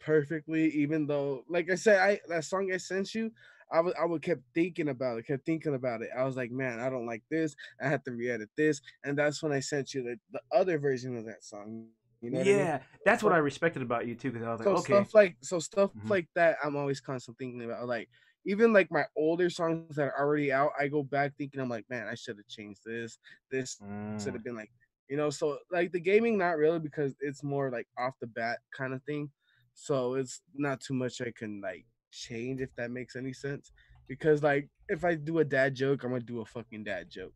[0.00, 3.30] perfectly even though like i said i that song i sent you
[3.70, 6.50] i would i would kept thinking about it kept thinking about it i was like
[6.50, 9.92] man i don't like this i have to re-edit this and that's when i sent
[9.92, 11.86] you the, the other version of that song
[12.20, 12.72] you know what I mean?
[12.72, 15.14] yeah, that's what I respected about you too, because I was like, so okay, stuff
[15.14, 16.10] like so stuff Mhm.
[16.10, 18.08] like that i'm always constantly thinking about like
[18.44, 21.84] even like my older songs that are already out i go back thinking i'm like
[21.88, 23.18] man i should have changed this.
[23.50, 23.80] This
[24.18, 24.70] should mm, have been like
[25.08, 28.58] you know so like the gaming not really because it's more like off the bat
[28.72, 29.30] kind of thing.
[29.74, 33.72] So it's not too much i can like change if that makes any sense
[34.08, 37.32] because like if i do a dad joke i'm gonna do a fucking dad joke.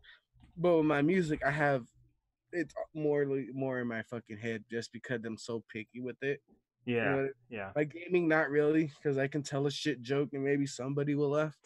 [0.57, 1.87] But with my music i have
[2.55, 6.41] it's more more in my fucking head just because i'm so picky with it
[6.87, 10.29] you yeah, know, yeah, Like gaming, not really, because I can tell a shit joke
[10.35, 11.57] and maybe somebody will laugh.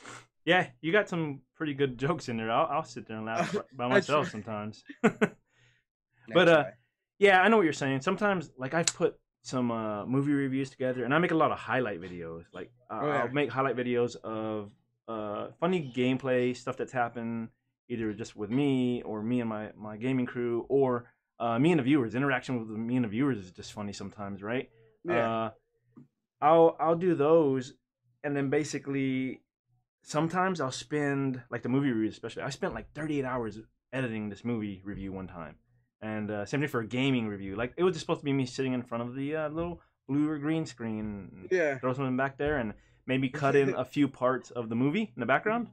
[0.44, 0.68] yeah.
[0.80, 2.52] You got some pretty good jokes in there.
[2.52, 4.84] I'll, I'll sit there and laugh by- by myself sometimes.
[6.32, 6.64] But, uh.
[7.18, 8.02] Yeah, I know what you're saying.
[8.02, 11.58] Sometimes, like I've put some uh, movie reviews together, and I make a lot of
[11.58, 12.44] highlight videos.
[12.52, 13.22] Like uh, Oh, yeah.
[13.24, 14.70] I'll make highlight videos of
[15.08, 17.48] uh, funny gameplay stuff that's happened,
[17.88, 21.78] either just with me or me and my my gaming crew, or uh, me and
[21.78, 22.14] the viewers.
[22.14, 24.68] Interaction with me and the viewers is just funny sometimes, right?
[25.04, 25.50] yeah, Uh,
[26.40, 27.74] I'll I'll do those,
[28.22, 29.40] and then basically,
[30.02, 32.42] sometimes I'll spend like the movie reviews, especially.
[32.42, 33.58] I spent like 38 hours
[33.92, 35.56] editing this movie review one time,
[36.00, 37.56] and uh, same thing for a gaming review.
[37.56, 39.80] Like it was just supposed to be me sitting in front of the uh, little
[40.08, 42.74] blue or green screen, yeah, throw something back there, and
[43.06, 45.68] maybe cut in a few parts of the movie in the background.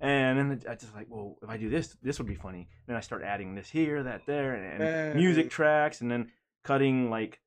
[0.00, 2.68] And then I just like, well, if I do this, this would be funny.
[2.86, 6.30] Then I start adding this here, that there, and, and music tracks, and then
[6.62, 7.40] cutting like,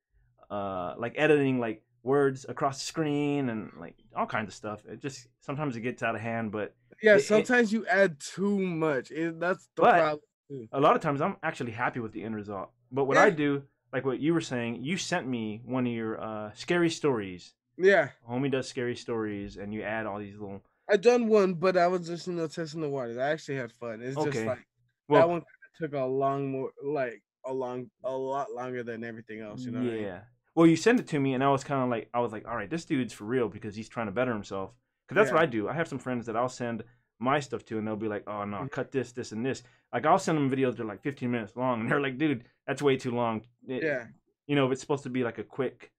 [0.50, 4.84] uh, like editing like words across the screen and like all kinds of stuff.
[4.86, 7.14] It just sometimes it gets out of hand, but yeah.
[7.14, 9.10] it- it- Sometimes you add too much.
[9.10, 10.68] It, that's the But- problem.
[10.72, 12.70] a lot of times I'm actually happy with the end result.
[12.90, 13.62] But what I do,
[13.92, 17.54] like what you were saying, you sent me one of your uh, scary stories.
[17.78, 20.62] Yeah, Homie does scary stories, and you add all these little.
[20.90, 23.16] I done one, but I was just you know testing the waters.
[23.16, 24.00] I actually had fun.
[24.02, 24.30] It's Okay.
[24.30, 24.66] just like
[25.08, 25.42] Well, that one
[25.80, 29.62] took a long more like a long a lot longer than everything else.
[29.64, 29.80] You know?
[29.80, 30.02] what I mean?
[30.02, 30.20] yeah.
[30.54, 32.46] Well, you sent it to me, and I was kind of like, I was like,
[32.46, 34.74] all right, this dude's for real because he's trying to better himself.
[35.08, 35.66] Because that's what I do.
[35.68, 36.84] I have some friends that I'll send
[37.18, 38.70] my stuff to, and they'll be like, oh no, Mhm.
[38.70, 39.62] cut this, this, and this.
[39.92, 42.44] Like I'll send them videos that are like 15 minutes long, and they're like, dude,
[42.66, 43.42] that's way too long.
[43.66, 44.06] It- Yeah.
[44.46, 45.90] You know, if it's supposed to be like a quick.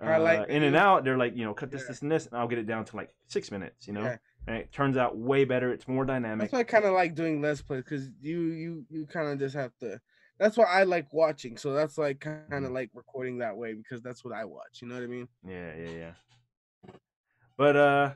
[0.00, 1.88] Uh, Highlight in and out, they're like, you know, cut this, Yeah.
[1.88, 4.16] this, and this, and I'll get it down to like six minutes, you know, Yeah.
[4.48, 5.72] and it turns out way better.
[5.72, 6.50] It's more dynamic.
[6.50, 9.38] That's why I kind of like doing let's play because you you you kind of
[9.38, 10.00] just have to.
[10.38, 11.56] That's why I like watching.
[11.56, 12.74] So that's like kind of Mhm.
[12.74, 14.80] like recording that way because that's what I watch.
[14.82, 15.28] You know what I mean?
[15.46, 16.92] Yeah, yeah, yeah.
[17.56, 18.10] But uh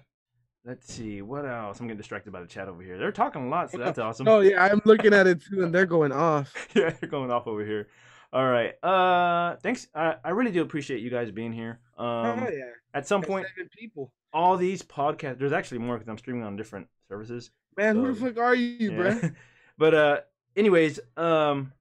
[0.65, 1.79] let's see, what else?
[1.81, 2.99] I'm getting distracted by the chat over here.
[2.99, 4.27] They're talking a lot, so that's awesome.
[4.29, 6.53] Oh yeah, I'm looking at it too, and they're going off.
[6.75, 7.89] yeah, they're going off over here.
[8.33, 8.75] All right.
[8.85, 9.89] Uh thanks.
[9.95, 11.81] I, I really do appreciate you guys being here.
[11.97, 12.07] Um
[12.45, 14.13] oh yeah, at some That's point seven people.
[14.33, 17.51] all these podcasts there's actually more because I'm streaming on different services.
[17.77, 18.99] Man, who the fuck are you, Yeah.
[18.99, 19.35] bruh?
[19.79, 20.21] but uh
[20.57, 21.73] anyways, um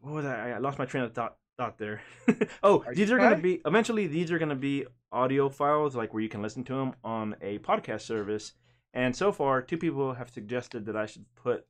[0.00, 0.50] what was I?
[0.50, 2.00] I lost my train of thought thought there.
[2.62, 4.08] oh, Are these are gonna be eventually.
[4.08, 7.58] These are gonna be audio files, like where you can listen to them on a
[7.58, 8.54] podcast service.
[8.94, 11.66] And so far, two people have suggested that I should put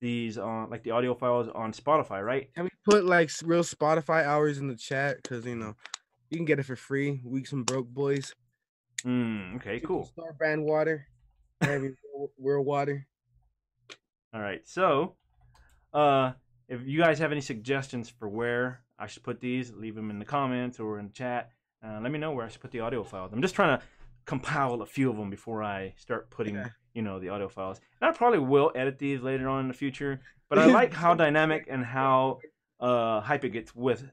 [0.00, 2.24] these on, like the audio files, on Spotify.
[2.24, 2.52] Right?
[2.54, 5.22] Can we put like real Spotify hours in the chat?
[5.22, 5.74] Because you know
[6.30, 7.20] you can get it for free.
[7.24, 8.34] Weeks and broke boys.
[9.04, 10.06] Mm, okay, cool.
[10.06, 11.06] Star brand water.
[12.38, 13.06] Real water.
[14.34, 14.66] All right.
[14.66, 15.16] So,
[15.94, 16.32] uh,
[16.68, 20.18] if you guys have any suggestions for where I should put these, leave them in
[20.18, 21.52] the comments or in the chat.
[21.84, 23.32] Uh, let me know where I should put the audio files.
[23.32, 23.84] I'm just trying to
[24.26, 26.68] compile a few of them before I start putting, Yeah.
[26.98, 27.80] You know, the audio files.
[28.00, 30.20] And I probably will edit these later on in the future.
[30.50, 32.40] But I like how dynamic and how
[32.80, 34.10] uh, hype it gets with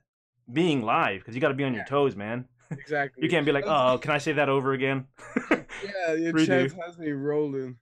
[0.54, 2.46] being live because you got to be on your toes, man.
[2.72, 3.24] Exactly.
[3.24, 5.06] You can't be like, oh, can I say that over again?
[5.52, 7.78] Yeah, your chat has me rolling.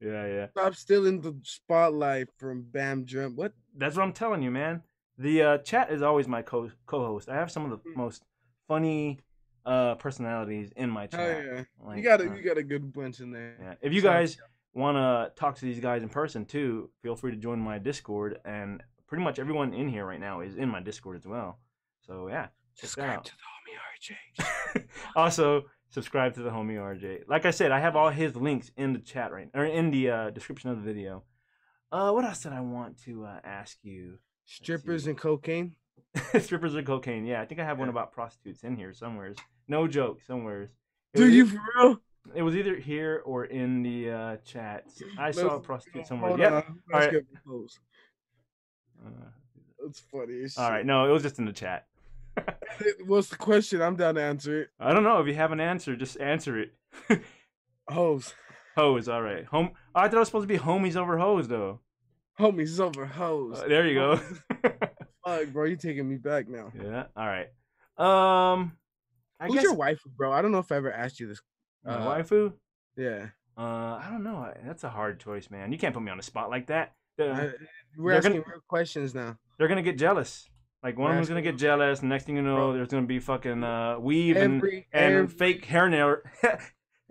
[0.00, 0.46] Yeah, yeah.
[0.50, 3.34] Stop stealing the spotlight from Bam Drum.
[3.34, 3.52] What?
[3.74, 4.82] That's what I'm telling you, man.
[5.16, 7.30] The uh, chat is always my co co-host.
[7.30, 7.96] I have some of the Mm.
[7.96, 8.24] most
[8.68, 9.20] funny
[9.66, 11.20] uh personalities in my chat.
[11.20, 13.56] Oh yeah, Like, you got a uh, you got a good bunch in there.
[13.60, 13.74] Yeah.
[13.82, 14.38] If you out guys
[14.72, 18.38] want to talk to these guys in person too, feel free to join my Discord.
[18.44, 21.58] And pretty much everyone in here right now is in my Discord as well.
[22.06, 22.48] So yeah.
[22.74, 24.84] Subscribe to the homie RJay.
[25.16, 27.22] also, subscribe to the homie RJay.
[27.26, 30.10] Like I said, I have all his links in the chat right or in the
[30.10, 31.24] uh, description of the video.
[31.90, 34.18] Uh, what else did I want to uh, ask you?
[34.44, 35.72] Strippers and cocaine.
[36.40, 37.24] Strippers and cocaine.
[37.26, 39.36] Yeah, I think I have one about prostitutes in here somewheres.
[39.68, 40.70] No joke, somewheres.
[41.14, 42.00] It Do you for real?
[42.34, 44.84] It was either here or in the uh, chat.
[45.18, 46.32] I saw a prostitute somewhere.
[46.32, 47.14] On, let's right.
[49.04, 49.10] Uh,
[49.82, 50.42] That's funny.
[50.42, 50.58] all shit.
[50.58, 50.86] right.
[50.86, 51.86] No, it was just in the chat.
[53.06, 53.80] What's the question?
[53.80, 54.68] I'm down to answer it.
[54.80, 55.96] I don't know if you have an answer.
[55.96, 56.72] Just answer it.
[57.88, 58.34] Hoes.
[58.76, 59.08] Hose.
[59.08, 59.44] All right.
[59.46, 59.70] Home.
[59.94, 61.80] I thought it was supposed to be homies over hoes though.
[62.38, 63.60] Homies over hoes.
[63.60, 64.20] Uh, there you go.
[65.26, 66.72] Fuck, bro, you taking me back now.
[66.80, 67.04] yeah.
[67.16, 67.48] All right.
[67.98, 68.72] Um.
[69.38, 70.32] I Who's guess your wife, bro?
[70.32, 71.40] I don't know if I ever asked you this.
[71.84, 72.52] my uh, waifu.
[72.96, 73.26] Yeah.
[73.58, 74.50] Uh, I don't know.
[74.64, 75.72] That's a hard choice, man.
[75.72, 76.92] You can't put me on the spot like that.
[77.18, 77.54] They're,
[77.98, 79.36] we're asking gonna- real questions now.
[79.58, 80.48] they're gonna get jealous.
[80.82, 82.00] Like one of them's gonna get jealous.
[82.00, 85.26] and Next thing you know, there's gonna be fucking uh, weave and Every, and every,
[85.28, 86.16] fake hair nail,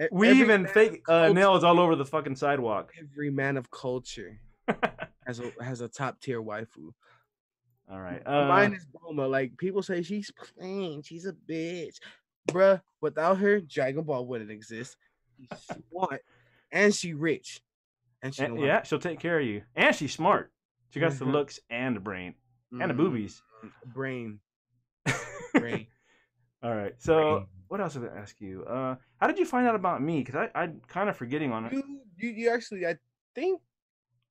[0.01, 2.91] e- weave and fake uh, nails all over the fucking sidewalk.
[2.99, 4.39] Every man of culture
[5.27, 6.93] has a has a top tier waifu.
[7.89, 8.21] All right.
[8.25, 9.29] Uh, Mine is Bulma.
[9.29, 11.99] Like people say she's plain, she's a bitch,
[12.49, 12.81] bruh.
[13.01, 14.97] Without her, Dragon Ball wouldn't exist.
[15.39, 16.21] She's smart
[16.71, 17.61] and she rich,
[18.21, 20.51] and she and- yeah, she'll take care of you, and she's smart.
[20.89, 21.31] She got the Mhm.
[21.33, 22.33] looks and the brain
[22.71, 23.41] and the boobies.
[23.85, 24.39] brain,
[25.53, 25.87] brain.
[26.63, 26.95] All right.
[26.99, 27.47] So Brain.
[27.67, 28.63] what else did I ask you?
[28.65, 30.23] Uh, how did you find out about me?
[30.23, 31.73] Because I I'm kind of forgetting on it.
[31.73, 31.83] You,
[32.17, 32.95] you you actually I
[33.35, 33.61] think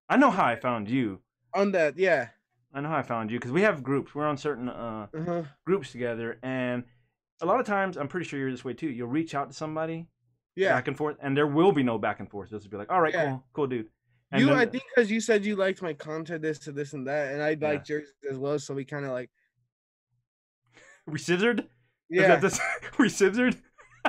[0.09, 1.21] I know how I found you.
[1.55, 2.29] on that yeah.
[2.75, 4.15] I know how I found you because we have groups.
[4.15, 5.43] We're on certain uh Uh-huh.
[5.65, 6.85] groups together, and
[7.41, 8.89] a lot of times I'm pretty sure you're this way too.
[8.89, 10.09] You'll reach out to somebody
[10.57, 10.75] Yeah.
[10.75, 12.51] back and forth, and there will be no back and forth.
[12.51, 13.27] They'll just be like, "All right, Yeah.
[13.31, 13.89] cool, cool, dude."
[14.33, 16.93] And you, then- I think, because you said you liked my content, this to this
[16.95, 17.69] and that, and I Yeah.
[17.69, 18.59] liked yours as well.
[18.59, 19.31] So we kind of like,
[21.07, 21.61] we scissored.
[22.11, 22.41] Is yeah,
[22.99, 23.57] we scissored.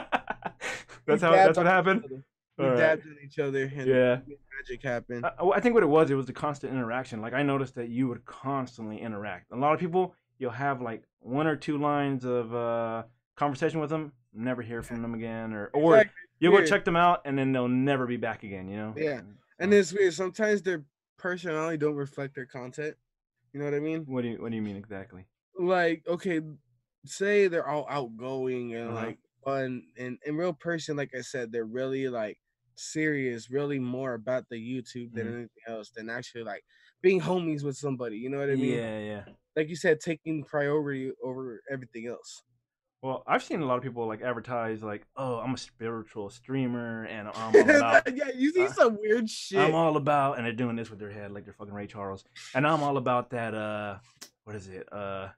[1.06, 1.32] that's how.
[1.32, 2.24] That's what happened.
[2.58, 2.78] We right.
[2.78, 4.22] dabbed on each other, and Yeah.
[4.58, 5.26] magic happened.
[5.26, 7.22] I, I think what it was, it was the constant interaction.
[7.22, 9.52] Like I noticed that you would constantly interact.
[9.52, 13.04] A lot of people, you'll have like one or two lines of uh,
[13.36, 16.22] conversation with them, never hear from them again, or or Exactly.
[16.40, 18.70] you'll go check them out, and then they'll never be back again.
[18.70, 18.94] You know?
[18.96, 19.22] Yeah.
[19.60, 20.14] And it's weird.
[20.14, 20.86] Sometimes their
[21.18, 22.96] personality don't reflect their content.
[23.52, 24.04] You know what I mean?
[24.06, 25.26] what do you What do you mean exactly?
[25.58, 26.42] Like, okay,
[27.06, 29.06] say they're all outgoing and Uh-huh.
[29.08, 32.38] like fun, and in real person, like I said, they're really like
[32.76, 35.34] serious, really more about the YouTube than Mhm.
[35.34, 36.64] anything else, than actually like
[37.02, 38.18] being homies with somebody.
[38.18, 38.78] You know what I mean?
[38.78, 39.24] Yeah, yeah.
[39.56, 42.44] Like you said, taking priority over everything else.
[43.02, 47.04] Well, I've seen a lot of people like advertise like, "Oh, I'm a spiritual streamer,
[47.06, 49.60] and I'm all about, yeah, you see uh, some weird shit.
[49.60, 52.24] I'm all about," and they're doing this with their head like they're fucking Ray Charles,
[52.56, 53.54] and I'm all about that.
[53.54, 54.00] Uh,
[54.46, 54.92] what is it?
[54.92, 55.30] Uh,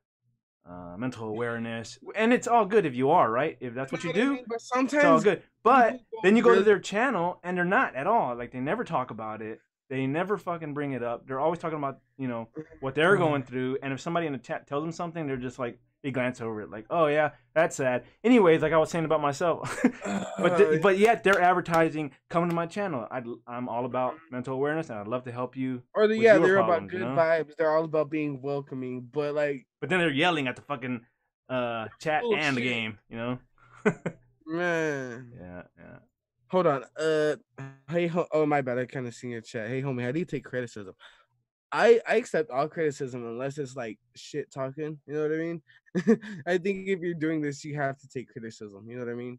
[0.69, 3.58] uh, mental awareness, and it's all good if you are right.
[3.62, 4.45] If that's what you know I do, mean?
[4.47, 5.41] But it's all good.
[5.63, 8.36] But then you go to their channel and they're not at all.
[8.36, 9.60] Like they never talk about it.
[9.89, 11.25] They never fucking bring it up.
[11.27, 12.49] They're always talking about you know
[12.82, 13.19] what they're Mhm.
[13.19, 13.77] going through.
[13.82, 16.62] And if somebody in the chat tells them something, they're just like they glance over
[16.62, 18.03] it, like, oh yeah, that's sad.
[18.23, 19.80] Anyways, like I was saying about myself.
[20.06, 23.08] but Uh, th- but yet they're advertising, come to my channel.
[23.10, 25.82] i I'm all about mental awareness and I'd love to help you.
[25.95, 27.15] or the, with yeah, your they're about problems, you good know?
[27.15, 27.56] vibes.
[27.58, 29.10] They're all about being welcoming.
[29.12, 31.01] But like, But then they're yelling at the fucking
[31.49, 32.97] uh, chat and the game.
[33.09, 33.39] You know?
[34.45, 35.97] man, Yeah, yeah.
[36.49, 36.84] hold on.
[36.99, 37.36] Uh,
[37.89, 38.80] hey, ho- oh my bad.
[38.80, 39.67] I kind of seen your chat.
[39.69, 40.93] Hey, homie, how do you take criticism?
[41.71, 44.99] I I accept all criticism unless it's like shit talking.
[45.05, 45.61] You know what I mean?
[46.47, 48.86] I think if you're doing this, you have to take criticism.
[48.89, 49.38] You know what I mean?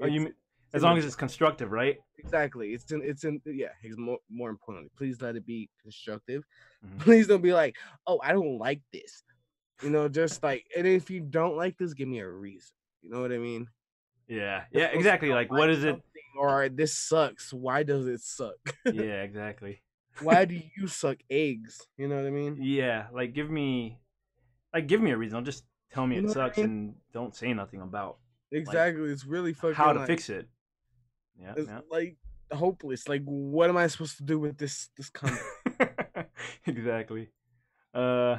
[0.00, 0.34] Oh, you It's- mean-
[0.68, 1.96] it's as long as it's constructive, right?
[2.18, 2.74] exactly.
[2.74, 3.00] It's in.
[3.00, 3.40] It's in.
[3.46, 3.68] Yeah.
[3.84, 6.42] It's more more importantly, please let it be constructive.
[6.84, 6.98] Mhm.
[7.06, 7.76] Please don't be like,
[8.08, 9.22] oh, I don't like this.
[9.82, 12.70] You know, just like, and if you don't like this, give me a reason.
[13.02, 13.68] You know what I mean?
[14.28, 15.28] Yeah, yeah, exactly.
[15.30, 16.00] Like, what is it?
[16.38, 17.52] Or this sucks.
[17.52, 18.54] Why does it suck?
[18.92, 19.82] Yeah, exactly.
[20.20, 21.80] Why do you suck eggs?
[21.96, 22.58] You know what I mean?
[22.60, 23.98] Yeah, like give me,
[24.74, 25.36] like give me a reason.
[25.36, 26.66] Don't just tell me You it what I sucks mean?
[26.66, 28.18] and don't say nothing about
[28.52, 29.10] Exactly.
[29.10, 30.48] it's really fucking how to like, fix it.
[31.40, 31.80] Yeah, It's yeah.
[31.90, 32.16] like
[32.52, 33.08] hopeless.
[33.08, 34.88] Like, what am I supposed to do with this?
[34.96, 35.40] This comment?
[36.66, 37.28] exactly.
[37.94, 38.38] Uh,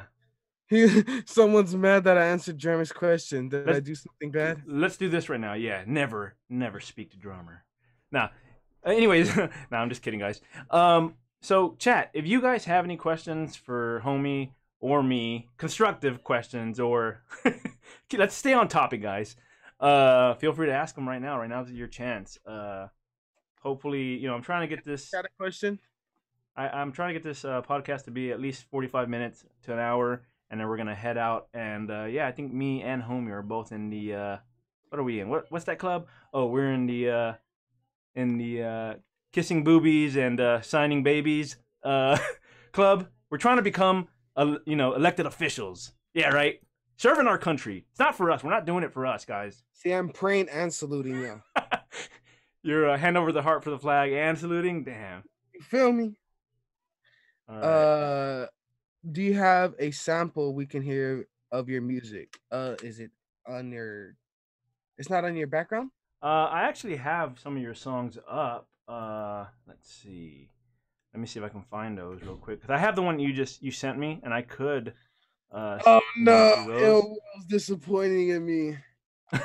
[1.26, 3.48] Someone's mad that I answered Jeremy's question.
[3.48, 4.62] Did I Let's- do something bad?
[4.66, 5.54] let's do this right now.
[5.54, 7.64] Yeah, never, never speak to drummer.
[8.12, 8.30] Now,
[8.86, 10.40] Uh, anyways, no, I'm just kidding, guys.
[10.70, 16.78] Um, so chat, if you guys have any questions for homie or me, constructive questions,
[16.78, 17.22] or
[18.12, 19.36] let's stay on topic, guys.
[19.80, 21.38] Uh, feel free to ask them right now.
[21.38, 22.38] Right now is your chance.
[22.46, 22.86] Uh,
[23.62, 25.10] hopefully, you know, I'm trying to get this.
[25.10, 25.78] Got a question?
[26.56, 29.72] I, I'm trying to get this uh, podcast to be at least 45 minutes to
[29.72, 31.48] an hour, and then we're gonna head out.
[31.54, 34.14] And uh, yeah, I think me and Homie are both in the.
[34.14, 34.36] Uh,
[34.88, 35.28] what are we in?
[35.28, 36.06] What What's that club?
[36.32, 37.32] Oh, we're in the uh,
[38.14, 38.94] in the uh,
[39.32, 42.18] kissing boobies and uh, signing babies uh,
[42.72, 43.08] club.
[43.30, 45.92] We're trying to become, uh, you know, elected officials.
[46.14, 46.60] Yeah, right.
[46.96, 47.84] Serving our country.
[47.90, 48.42] It's not for us.
[48.42, 49.62] We're not doing it for us, guys.
[49.72, 51.42] See, I'm praying and saluting you.
[52.62, 54.82] You're uh, hand over the heart for the flag and saluting.
[54.82, 55.22] Damn.
[55.54, 56.16] You feel me?
[57.48, 57.64] All right.
[57.64, 58.46] Uh,
[59.10, 62.38] do you have a sample we can hear of your music?
[62.50, 63.10] Uh, is it
[63.46, 64.16] on your?
[64.98, 65.90] It's not on your background.
[66.22, 68.68] Uh, I actually have some of your songs up.
[68.88, 70.50] Uh, let's see.
[71.14, 72.60] Let me see if I can find those real quick.
[72.60, 74.94] Cause I have the one you just you sent me, and I could.
[75.50, 78.76] Uh, Oh no, It was disappointing in me.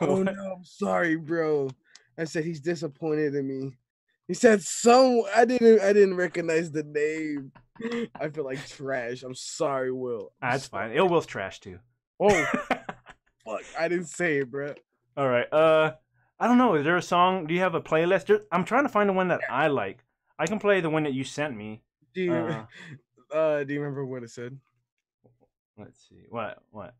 [0.00, 1.70] Oh no, I'm sorry, bro.
[2.16, 3.76] I said he's disappointed in me.
[4.30, 5.22] He said some.
[5.34, 5.80] I didn't.
[5.80, 7.50] I didn't recognize the name.
[8.14, 9.24] I feel like trash.
[9.24, 10.30] I'm sorry, Will.
[10.40, 10.90] I'm That's fine.
[10.90, 10.98] sorry.
[10.98, 11.80] Ill Will's trash too.
[12.20, 12.30] Oh
[13.44, 13.64] fuck!
[13.76, 14.74] I didn't say it, bro.
[15.16, 15.52] All right.
[15.52, 15.94] Uh,
[16.38, 16.76] I don't know.
[16.76, 17.48] Is there a song?
[17.48, 18.26] Do you have a playlist?
[18.26, 20.04] There- I'm trying to find the one that I like.
[20.38, 21.82] I can play the one that you sent me.
[22.14, 22.32] Do you?
[22.32, 22.66] Uh,
[23.34, 24.56] Uh, do you remember what it said?
[25.76, 26.22] let's see.
[26.28, 26.62] What?
[26.70, 26.94] What?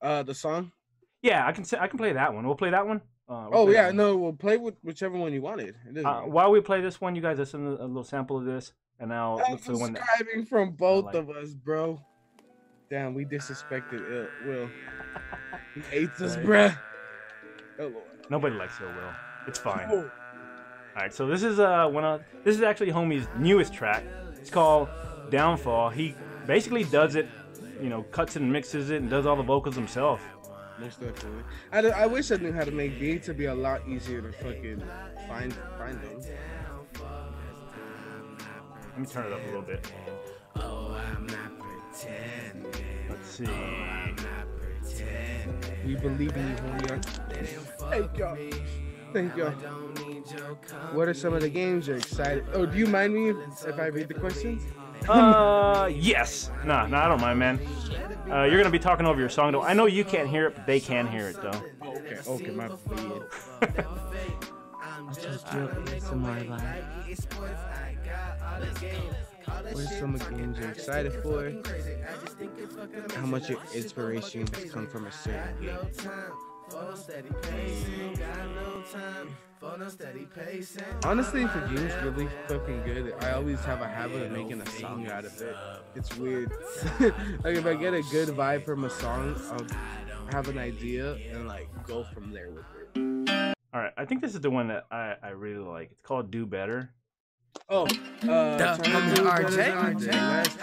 [0.00, 0.72] Uh, the song.
[1.20, 1.64] Yeah, I can.
[1.64, 2.46] Say, I can play that one.
[2.46, 3.02] We'll play that one.
[3.32, 3.96] Uh, Oh yeah, one.
[3.96, 5.74] no, we'll play with whichever one you wanted.
[5.94, 8.44] It Uh, while we play this one, you guys listen to a little sample of
[8.44, 11.14] this, and I'll I'm look for the one subscribing from both like.
[11.14, 12.00] of us, bro.
[12.90, 14.70] Damn, we disrespected Ill, Will.
[15.74, 16.76] He hates us, bruh.
[17.78, 18.04] Oh lord.
[18.28, 19.12] Nobody likes Ill Will.
[19.48, 19.88] It's fine.
[19.90, 20.04] All
[20.94, 24.04] right, so this is uh one of this is actually Homie's newest track.
[24.38, 24.88] It's called
[25.30, 25.88] Downfall.
[25.90, 26.14] He
[26.46, 27.28] basically does it,
[27.80, 30.20] you know, cuts and mixes it and does all the vocals himself.
[30.78, 31.42] Most definitely.
[31.72, 33.28] I, I wish I knew how to make beats.
[33.28, 34.82] It'd be a lot easier to fucking
[35.28, 36.20] find find them.
[38.90, 39.90] Let me turn it up a little bit.
[40.56, 43.08] Oh, I'm not pretending.
[43.08, 43.46] Let's see.
[43.46, 45.86] I'm not pretending.
[45.86, 47.04] We believe in you, homie.
[47.90, 48.36] Thank y'all.
[49.12, 49.52] Thank y'all.
[49.60, 50.96] Don't need your company.
[50.96, 52.44] What are some of the games you're excited?
[52.52, 54.62] Oh, do you mind me if, if I read the questions?
[55.08, 56.50] Uh, yes.
[56.64, 57.60] Nah, nah, I don't mind, man.
[58.30, 59.62] Uh, you're gonna be talking over your song though.
[59.62, 61.62] I know you can't hear it, but they can hear it though.
[61.84, 63.86] Okay, okay, my bad.
[69.72, 71.52] What are some of the games you're excited for?
[73.14, 75.76] How much your inspiration has come from a certain game?
[81.04, 84.66] Honestly, if a game's really fucking good, I always have a habit of making a
[84.66, 85.56] song out of it.
[85.94, 86.50] It's weird.
[87.44, 89.66] like if I get a good vibe from a song, I'll
[90.32, 93.54] have an idea and like go from there with it.
[93.74, 95.90] All right, I think this is the one that I, I really like.
[95.92, 96.90] It's called Do Better.
[97.68, 97.86] Oh, uh,
[98.56, 99.56] Duh, trying to I'm do RJ.
[99.56, 100.12] better than RJ.
[100.12, 100.58] last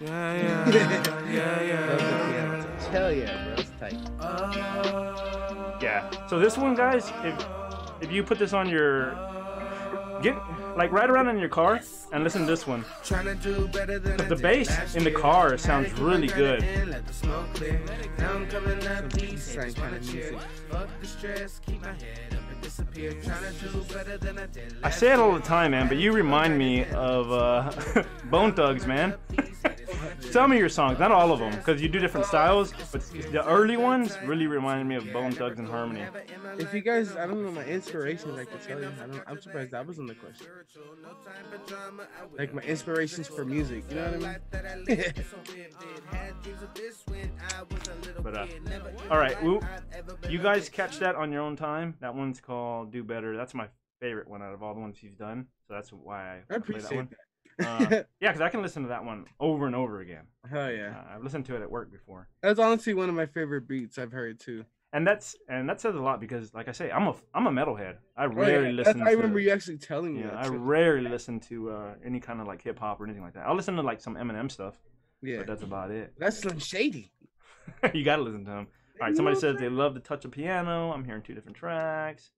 [0.00, 0.70] Yeah, yeah,
[1.30, 2.78] yeah, yeah.
[2.90, 3.54] Hell yeah, bro.
[3.58, 3.98] It's tight.
[5.82, 6.10] Yeah.
[6.28, 7.46] So this one, guys, if
[8.00, 9.12] if you put this on your
[10.22, 10.34] get
[10.76, 11.80] like ride around in your car
[12.12, 12.82] and listen to this one.
[13.02, 16.60] Tryna do better than But the bass in the car sounds really good.
[16.60, 17.80] granite in, let the smoke clear.
[18.18, 20.30] Now I'm coming up these Same haters kind wanna of cheer.
[20.32, 20.48] music.
[20.70, 23.12] Fuck the stress, keep my head up and disappear.
[23.12, 25.96] Tryna do better than I did I last say it all the time, man, but
[25.98, 29.14] you remind me of uh, Bone Thugs, man.
[30.34, 33.46] Some of your songs, not all of them, because you do different styles, but the
[33.46, 36.04] early ones really reminded me of Bone Thugs and Harmony.
[36.58, 38.90] If you guys, I don't know my inspirations, I can tell you.
[39.00, 40.48] I don't, I'm surprised that wasn't the question.
[42.36, 45.12] Like my inspirations for music, you know what I mean?
[48.20, 48.46] But uh,
[49.12, 49.36] all right,
[50.28, 51.94] you guys catch that on your own time.
[52.00, 53.36] That one's called Do Better.
[53.36, 53.68] That's my
[54.00, 56.44] favorite one out of all the ones you've done, so that's why I, I play
[56.48, 57.08] that appreciate one.
[57.10, 57.18] that.
[57.62, 60.24] Uh, yeah, because I can listen to that one over and over again.
[60.50, 61.02] Hell Uh, yeah.
[61.14, 62.28] I've listened to it at work before.
[62.42, 64.64] That's honestly one of my favorite beats I've heard too.
[64.92, 67.50] and that's and that says a lot because like i say i'm a i'm a
[67.50, 70.36] metalhead i Oh, yeah, rarely that's- listen I to remember you actually telling me yeah
[70.36, 73.56] i rarely listen to uh any kind of like hip-hop or anything like that i'll
[73.56, 74.76] listen to like some eminem stuff
[75.20, 75.38] yeah.
[75.38, 77.10] but that's about it That's Slim Shady.
[77.92, 78.66] you gotta listen to them
[79.00, 82.30] all right somebody says they love the touch of piano i'm hearing two different tracks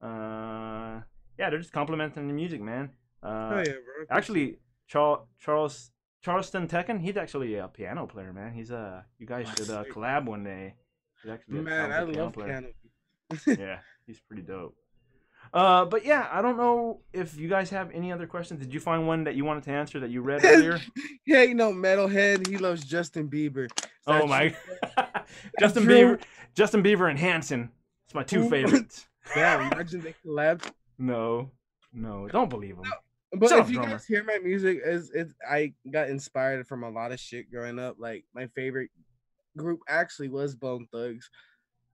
[0.00, 1.00] uh
[1.40, 2.90] yeah they're just complimenting the music man
[3.26, 4.16] uh Oh yeah, bro.
[4.18, 5.90] actually charles charles
[6.22, 10.26] charleston tekken he's actually a piano player man he's a you guys should uh collab
[10.26, 10.74] one day
[11.22, 12.68] he's actually a man, I love piano.
[13.46, 14.76] yeah, he's pretty dope.
[15.52, 18.60] Uh, but yeah, I don't know if you guys have any other questions.
[18.60, 20.80] Did you find one that you wanted to answer that you read earlier?
[21.26, 22.46] yeah, you know, metalhead.
[22.46, 23.68] He loves Justin Bieber.
[24.06, 24.54] Oh my.
[25.60, 25.84] Justin?
[25.84, 26.20] Bieber,
[26.54, 27.70] Justin Bieber and Hanson.
[28.06, 29.06] It's my two favorites.
[29.34, 30.70] Yeah, imagine they collabed.
[30.98, 31.50] No,
[31.92, 32.84] no, don't believe him.
[33.32, 33.92] But if you drummer.
[33.92, 35.28] guys hear my music, is it?
[35.48, 37.96] I got inspired from a lot of shit growing up.
[37.98, 38.90] Like my favorite
[39.56, 41.28] group actually was Bone Thugs.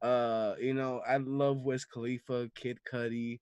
[0.03, 3.41] Uh, you know, I love Wiz Khalifa, Kid Cudi,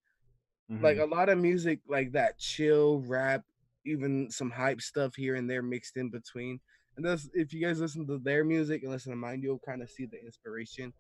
[0.69, 1.03] like Mhm.
[1.03, 3.45] a lot of music like that, chill rap,
[3.85, 6.61] even some hype stuff here and there mixed in between.
[6.97, 9.83] And that's if you guys listen to their music and listen to mine, you'll kind
[9.83, 10.93] of see the inspiration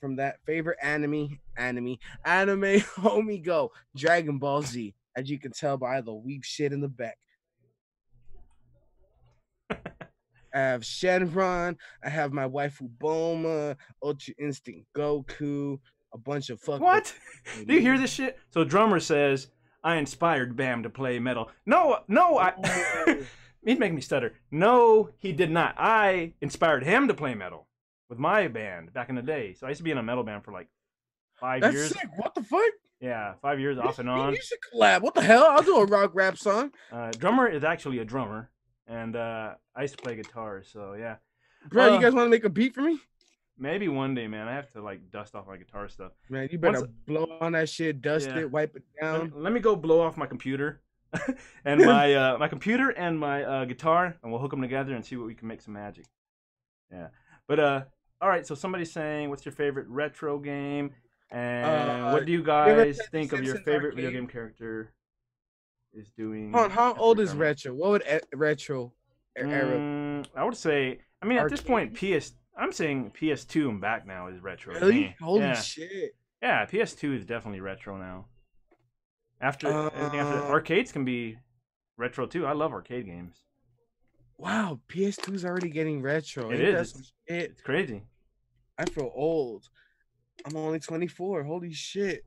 [0.00, 0.38] from that.
[0.44, 2.62] Favorite anime, anime, anime,
[3.00, 4.94] homie, go Dragon Ball Z.
[5.18, 7.18] As you can tell by the weep shit in the back.
[9.70, 9.76] I
[10.54, 11.74] have Shenron.
[12.04, 15.80] I have my waifu Bulma, Ultra Instinct Goku,
[16.14, 16.80] a bunch of fuck.
[16.80, 17.12] what?
[17.66, 18.38] Do you hear this shit?
[18.50, 19.48] So drummer says,
[19.82, 22.52] "I inspired Bam to play metal." No, no, I.
[23.64, 24.34] He's making me stutter.
[24.52, 25.74] No, he did not.
[25.76, 27.66] I inspired him to play metal
[28.08, 29.54] with my band back in the day.
[29.54, 30.68] So I used to be in a metal band for like
[31.40, 31.88] five That's years.
[31.88, 32.08] sick.
[32.16, 32.62] What the fuck?
[33.00, 34.34] Yeah, five years off and on.
[34.34, 35.02] You should collab.
[35.02, 35.46] What the hell?
[35.48, 36.72] I'll do a rock rap song.
[36.92, 38.50] Uh, drummer is actually a drummer,
[38.88, 40.62] and uh, I used to play guitar.
[40.64, 41.16] So yeah,
[41.68, 42.98] Bro, Uh, you guys want to make a beat for me?
[43.60, 44.46] maybe one day, man.
[44.48, 46.12] I have to like dust off my guitar stuff.
[46.28, 48.38] Man, you better Once- blow on that shit, dust Yeah.
[48.40, 49.26] it, wipe it down.
[49.26, 50.80] me, let me go blow off my computer
[51.64, 55.04] and my uh, my computer and my uh, guitar, and we'll hook them together and
[55.04, 56.04] see what we can make some magic.
[56.92, 57.08] Yeah,
[57.46, 57.82] but uh,
[58.20, 58.44] all right.
[58.46, 60.90] So somebody's saying, "What's your favorite retro game?"
[61.30, 64.92] And Uh, what do you guys think of your favorite video game character
[65.92, 66.52] is doing?
[66.52, 67.74] Hold on, how old is retro?
[67.74, 68.92] What would e- retro
[69.36, 69.78] era?
[69.78, 71.00] Mm, I would say.
[71.20, 72.32] I mean, at this point, PS.
[72.56, 74.74] I'm saying PS2 and back now is retro.
[74.74, 75.14] Really?
[75.20, 75.54] Holy yeah.
[75.60, 76.16] shit!
[76.42, 78.26] Yeah, PS2 is definitely retro now.
[79.40, 81.38] After anything after Uh, arcades can be
[81.96, 82.46] retro too.
[82.46, 83.44] I love arcade games.
[84.38, 86.50] Wow, PS2 is already getting retro.
[86.50, 87.12] It that is.
[87.26, 88.02] It's crazy.
[88.76, 89.68] I feel old.
[90.46, 91.44] I'm only 24.
[91.44, 92.24] Holy shit.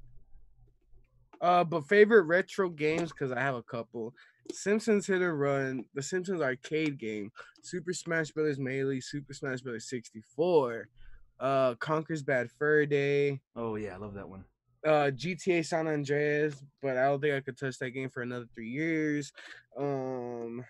[1.39, 4.13] Uh, but favorite retro games because I have a couple.
[4.51, 7.31] Simpsons Hit and Run, the Simpsons arcade game,
[7.61, 8.59] Super Smash Bros.
[8.59, 9.87] Melee, Super Smash Bros.
[9.89, 10.87] 64,
[11.39, 14.43] uh, Conker's Bad Fur Day, Oh yeah, I love that one.
[14.85, 18.45] uh, GTA San Andreas, but I don't think I could touch that game for another
[18.53, 19.31] three years.
[19.77, 20.63] Um,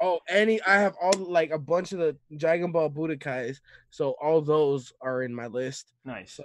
[0.00, 3.58] oh, any I have all like a bunch of the Dragon Ball Budokais,
[3.90, 5.92] so all those are in my list.
[6.04, 6.32] Nice.
[6.32, 6.44] So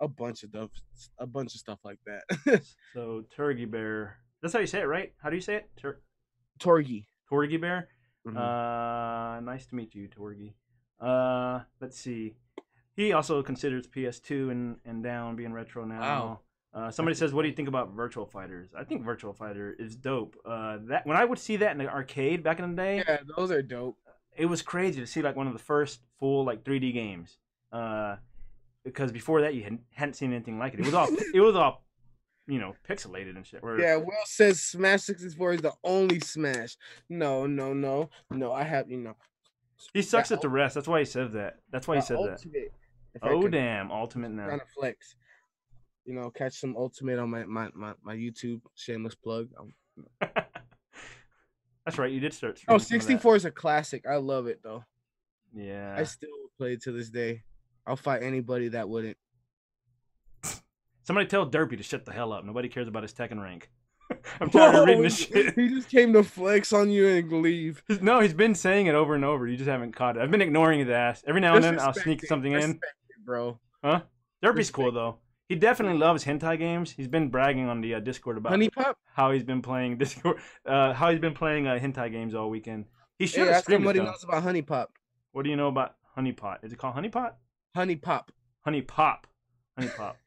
[0.00, 0.70] a bunch of stuff,
[1.18, 2.62] a bunch of stuff like that.
[2.94, 4.18] So Turkey Bear.
[4.42, 5.12] That's how you say it, right?
[5.22, 5.70] How do you say it?
[5.76, 6.00] Tur-
[6.60, 7.06] Torgi.
[7.28, 7.88] Torgy Bear.
[8.26, 8.36] Mhm.
[8.36, 10.54] Uh, nice to meet you, Torgy.
[11.00, 12.36] Uh, let's see.
[12.94, 16.00] He also considers PS2 and, and down being retro now.
[16.00, 16.40] Wow.
[16.76, 19.96] Uh, somebody says, "What do you think about Virtual Fighters?" I think Virtual Fighter is
[19.96, 20.36] dope.
[20.44, 23.18] Uh, that when I would see that in the arcade back in the day, yeah,
[23.34, 23.96] those are dope.
[24.36, 27.38] it was crazy to see like one of the first full like 3D games.
[27.72, 28.16] Uh,
[28.84, 30.80] because before that you hadn't, hadn't seen anything like it.
[30.80, 31.82] It was all it was all,
[32.46, 33.62] you know, pixelated and shit.
[33.62, 36.76] Where, Yeah, Will says Smash 64 is the only Smash.
[37.08, 38.52] No, no, no, no.
[38.52, 39.16] I have you know.
[39.94, 40.74] he sucks that at the rest.
[40.74, 41.56] That's why he said that.
[41.72, 42.32] That's why he said that.
[42.32, 42.72] Ultimate,
[43.22, 44.44] I Oh could damn, Ultimate now.
[44.46, 45.16] trying to flex.
[46.06, 49.48] You know, catch some ultimate on my my my, my YouTube shameless plug.
[50.20, 52.10] That's right.
[52.10, 52.60] You did start.
[52.68, 53.22] Oh, streaming some of that.
[53.22, 54.04] 64 is a classic.
[54.08, 54.84] I love it though.
[55.54, 55.94] Yeah.
[55.96, 56.28] I still
[56.58, 57.42] play it to this day.
[57.86, 59.16] I'll fight anybody that wouldn't.
[61.04, 62.44] Somebody tell Derpy to shut the hell up.
[62.44, 63.70] Nobody cares about his Tekken rank.
[64.40, 65.54] I'm tired of reading this shit.
[65.54, 67.82] he just came to flex on you and leave.
[68.00, 69.46] No, he's been saying it over and over.
[69.46, 70.22] You just haven't caught it.
[70.22, 71.22] I've been ignoring his ass.
[71.26, 72.70] Every now and then I'll sneak it, something in.
[72.72, 72.80] it,
[73.24, 73.58] bro.
[73.82, 74.02] Huh?
[74.44, 75.18] Derpy's cool though.
[75.48, 76.90] He definitely loves hentai games.
[76.90, 78.94] He's been bragging on the uh, Discord about HuniePop.
[79.14, 82.86] how he's been playing Discord, uh, how he's been playing uh, hentai games all weekend.
[83.18, 84.86] He should Hey, ask him what he knows about HuniePop.
[85.32, 86.60] What do you know about Honey Pot?
[86.62, 87.36] Is it called Honey Pot?
[87.76, 88.28] HuniePop.
[88.62, 89.26] Honey Pop.
[89.78, 90.14] HuniePop.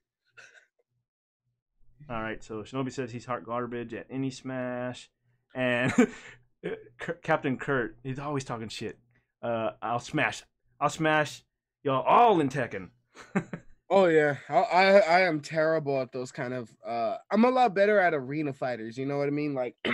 [2.09, 5.09] All right, so Shinobi says he's heart garbage at any smash,
[5.53, 5.93] and
[6.63, 8.97] K- Captain Kurt, he's always talking shit.
[9.43, 10.43] Uh, I'll smash,
[10.80, 11.43] I'll smash
[11.84, 12.89] y'all all in Tekken.
[13.92, 16.70] Oh yeah, I, I I am terrible at those kind of.
[16.86, 18.98] uh I'm a lot better at arena fighters.
[18.98, 19.56] You know what I mean?
[19.56, 19.76] Like,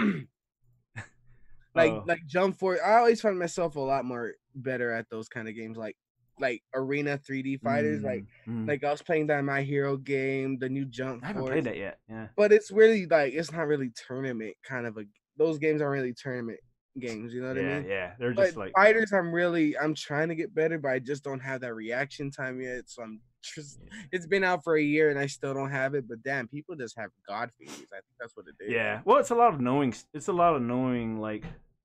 [1.76, 2.04] like Oh.
[2.06, 2.82] like jump for.
[2.84, 5.78] I always find myself a lot more better at those kind of games.
[5.78, 5.98] Like
[6.40, 8.04] like arena 3D fighters.
[8.04, 8.68] Like Mm, mm.
[8.68, 11.52] like I was playing that My Hero game, the new Jump I haven't Force.
[11.52, 12.00] played that yet.
[12.10, 12.28] Yeah.
[12.36, 15.06] But it's really like it's not really tournament kind of a.
[15.38, 16.60] Those games aren't really tournament
[17.00, 17.34] games.
[17.34, 17.86] You know what yeah, I mean?
[17.90, 18.14] yeah.
[18.20, 21.24] They're But just like fighters, I'm really I'm trying to get better, but I just
[21.24, 22.90] don't have that reaction time yet.
[22.90, 23.22] So I'm
[23.54, 23.80] just
[24.12, 26.08] it's been out for a year and I still don't have it.
[26.08, 27.88] But damn, people just have God feelings.
[27.92, 28.72] I think that's what it is.
[28.72, 29.02] Yeah.
[29.06, 29.94] Well, it's a lot of knowing.
[30.14, 31.44] It's a lot of knowing, like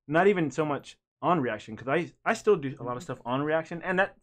[0.08, 3.18] not even so much on reaction because I I still do a lot of stuff
[3.26, 4.18] on reaction, and that's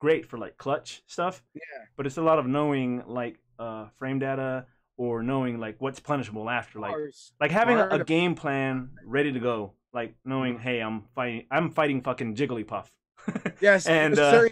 [0.00, 1.42] great for like clutch stuff.
[1.54, 1.60] Yeah.
[1.96, 4.66] But it's a lot of knowing like uh frame data
[4.98, 6.94] or knowing like what's punishable after, like
[7.40, 9.72] like having a, a game plan ready to go.
[9.92, 10.60] Like knowing, Mhm.
[10.60, 11.46] hey, I'm fighting.
[11.50, 12.86] I'm fighting fucking Jigglypuff.
[13.60, 14.48] Yes, and, uh.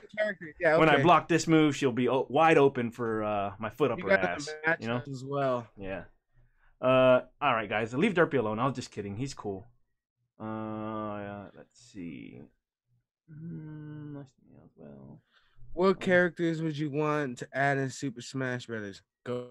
[0.58, 3.90] Yeah, When I block this move, she'll be o- wide open for uh, my foot
[3.90, 4.48] up you her ass.
[4.80, 5.02] You know?
[5.10, 5.66] as well.
[5.76, 6.04] Yeah.
[6.80, 8.58] Uh, all right, guys, leave Derpy alone.
[8.58, 9.16] I was just kidding.
[9.16, 9.66] He's cool.
[10.40, 12.40] Uh, yeah, let's see.
[13.30, 15.20] Mm, nice to meet you as well.
[15.72, 19.02] What characters would you want to add in Super Smash Brothers?
[19.24, 19.48] Go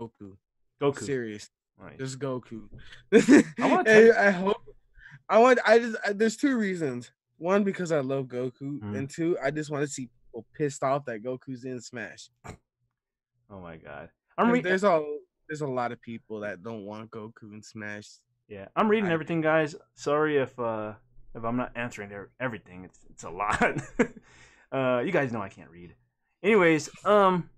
[0.00, 0.36] Goku.
[0.80, 1.00] Goku.
[1.00, 1.50] Serious.
[1.98, 2.68] Just Goku.
[3.12, 4.62] I wanna I hope.
[5.28, 5.58] I want.
[5.66, 5.96] I just.
[6.06, 7.10] I, there's two reasons.
[7.38, 8.96] One because I love Goku, Mhm.
[8.96, 12.28] and two, I just want to see people pissed off that Goku's in Smash.
[13.50, 14.08] Oh my god.
[14.38, 14.68] I'm reading.
[14.70, 15.02] There's a
[15.48, 18.08] there's a lot of people that don't want Goku in Smash.
[18.48, 19.74] Yeah, I'm reading I- everything, guys.
[19.94, 20.94] Sorry if uh
[21.34, 22.84] if I'm not answering everything.
[22.84, 23.60] It's it's a lot.
[24.72, 25.94] uh, you guys know I can't read.
[26.42, 27.50] Anyways, um,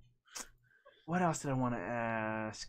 [1.05, 2.69] what else did I want to ask?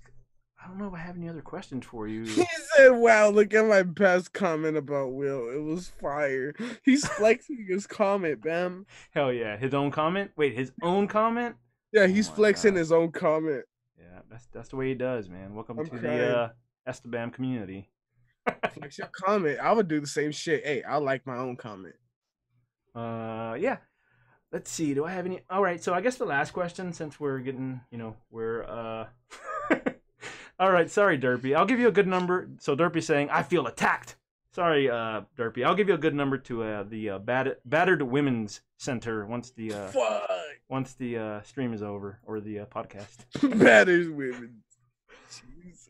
[0.64, 2.24] I don't know if I have any other questions for you.
[2.26, 2.46] He
[2.76, 5.50] said, "Wow, look at my best comment about Will.
[5.50, 6.54] It was fire."
[6.84, 8.86] He's flexing his comment, Bam.
[9.12, 10.32] Hell yeah, his own comment.
[10.36, 11.56] Wait, his own comment?
[11.94, 12.80] Yeah, he's Oh flexing God.
[12.80, 13.64] his own comment.
[13.98, 15.54] Yeah, that's that's the way he does, man.
[15.54, 16.04] Welcome I'm to crying.
[16.18, 16.50] the uh,
[16.88, 17.90] Estebam community.
[18.74, 19.60] Flex your comment.
[19.60, 20.66] I would do the same shit.
[20.66, 21.96] Hey, I like my own comment.
[22.96, 23.78] Uh, yeah.
[24.52, 24.94] Let's see.
[24.94, 25.42] Do I have any?
[25.50, 25.84] All right.
[25.84, 29.08] So I guess the last question, since we're getting, you know, we're uh.
[30.60, 30.90] All right.
[30.90, 31.56] Sorry, Derpy.
[31.56, 32.50] I'll give you a good number.
[32.60, 34.16] So Derpy's saying I feel attacked.
[34.54, 35.64] Sorry, uh, Derpy.
[35.64, 39.52] I'll give you a good number to uh, the uh, bat- battered women's center once
[39.52, 40.30] the uh, Fuck.
[40.68, 43.60] once the uh, stream is over or the uh, podcast.
[43.60, 44.64] battered women.
[45.30, 45.90] Jesus.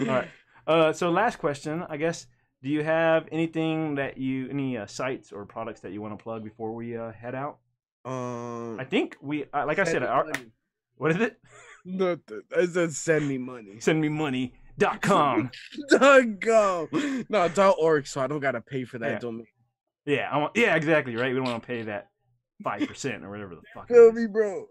[0.00, 0.28] All right.
[0.66, 2.26] Uh, so last question, I guess.
[2.62, 6.22] Do you have anything that you any uh, sites or products that you want to
[6.22, 7.58] plug before we uh, head out?
[8.04, 8.80] Um.
[8.80, 10.26] I think we, uh, like I said, our,
[10.96, 11.38] what is it?
[11.84, 13.80] No, th- I said send me money.
[13.80, 14.52] Send me money.com.
[14.78, 15.50] Dot com.
[16.38, 16.88] go.
[17.28, 19.18] No, dot org, so I don't gotta pay for that Yeah.
[19.18, 19.46] domain.
[20.06, 21.30] yeah, I want, yeah, exactly, right?
[21.32, 22.08] We don't want to pay that
[22.64, 23.88] 5% or whatever the fuck.
[23.88, 24.66] Feel me, bro?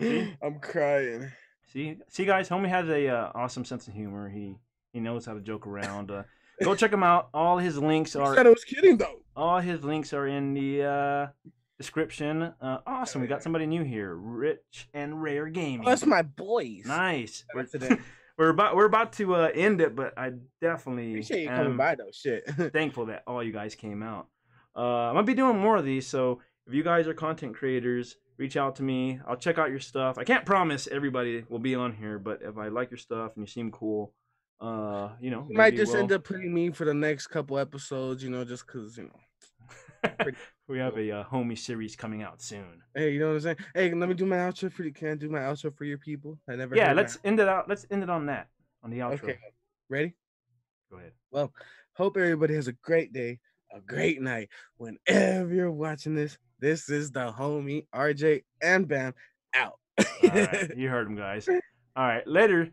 [0.00, 0.34] See?
[0.42, 1.30] I'm crying.
[1.72, 4.28] See, see, guys, homie has a uh, awesome sense of humor.
[4.28, 4.56] He
[4.92, 6.10] he knows how to joke around.
[6.10, 6.24] Uh,
[6.64, 7.28] go check him out.
[7.32, 9.20] All his links are said I was kidding though.
[9.36, 11.26] all his links are in the uh,
[11.80, 12.52] description.
[12.60, 15.86] Uh, awesome, we got somebody new here, Rich and Rare Gaming.
[15.86, 16.82] Oh, that's my boys.
[16.84, 17.44] nice.
[17.54, 17.66] We're,
[18.38, 21.76] we're about we're about to uh, end it, but I definitely Appreciate you am coming
[21.78, 22.10] by though.
[22.12, 22.44] Shit.
[22.72, 24.28] thankful that all you guys came out.
[24.76, 28.16] Uh, I'm gonna be doing more of these, so if you guys are content creators,
[28.36, 29.18] reach out to me.
[29.26, 30.18] I'll check out your stuff.
[30.18, 33.42] I can't promise everybody will be on here, but if I like your stuff and
[33.42, 34.12] you seem cool,
[34.60, 37.58] uh, you know, You might just we'll- end up putting me for the next couple
[37.58, 39.20] episodes, you know, just cause you know.
[40.02, 40.38] Pretty
[40.68, 42.82] we have a uh, homie series coming out soon.
[42.94, 43.56] Hey, you know what I'm saying?
[43.74, 44.92] Hey, let me do my outro for you.
[44.92, 46.38] Can I do my outro for your people?
[46.48, 46.74] I never.
[46.74, 47.26] Yeah, let's that.
[47.26, 47.68] end it out.
[47.68, 48.48] Let's end it on that
[48.82, 49.24] on the outro.
[49.24, 49.38] Okay,
[49.88, 50.14] ready?
[50.90, 51.12] Go ahead.
[51.30, 51.52] Well,
[51.94, 53.38] hope everybody has a great day,
[53.72, 54.48] a great night.
[54.76, 59.14] Whenever you're watching this, this is the homie RJay and Bam
[59.54, 59.78] out.
[59.98, 61.48] All right, you heard him, guys.
[61.48, 62.70] All right, later.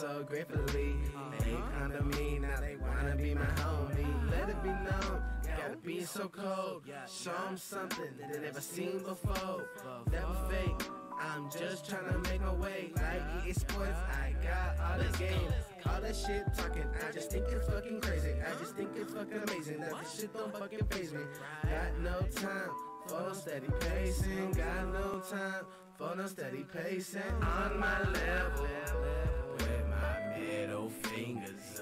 [0.00, 0.94] so gratefully.
[1.40, 1.56] They
[1.94, 4.30] of me, now they wanna be my homie.
[4.30, 6.84] Let it be known, gotta be so cold.
[7.06, 9.68] Show 'em something that they never seen before.
[10.10, 10.88] Never fake.
[11.20, 12.92] I'm just trying to make my way.
[12.96, 15.52] Like EA Sports, I got all the game.
[15.84, 18.34] All that shit talking, I just think it's fucking crazy.
[18.40, 21.24] I just think it's fucking amazing that this shit don't fucking phase me.
[21.64, 22.70] Got no time
[23.06, 24.52] for no steady pacing.
[24.52, 25.66] Got no time
[26.00, 27.20] for no steady pacing.
[27.42, 28.66] On my level,
[29.58, 31.80] with my middle fingers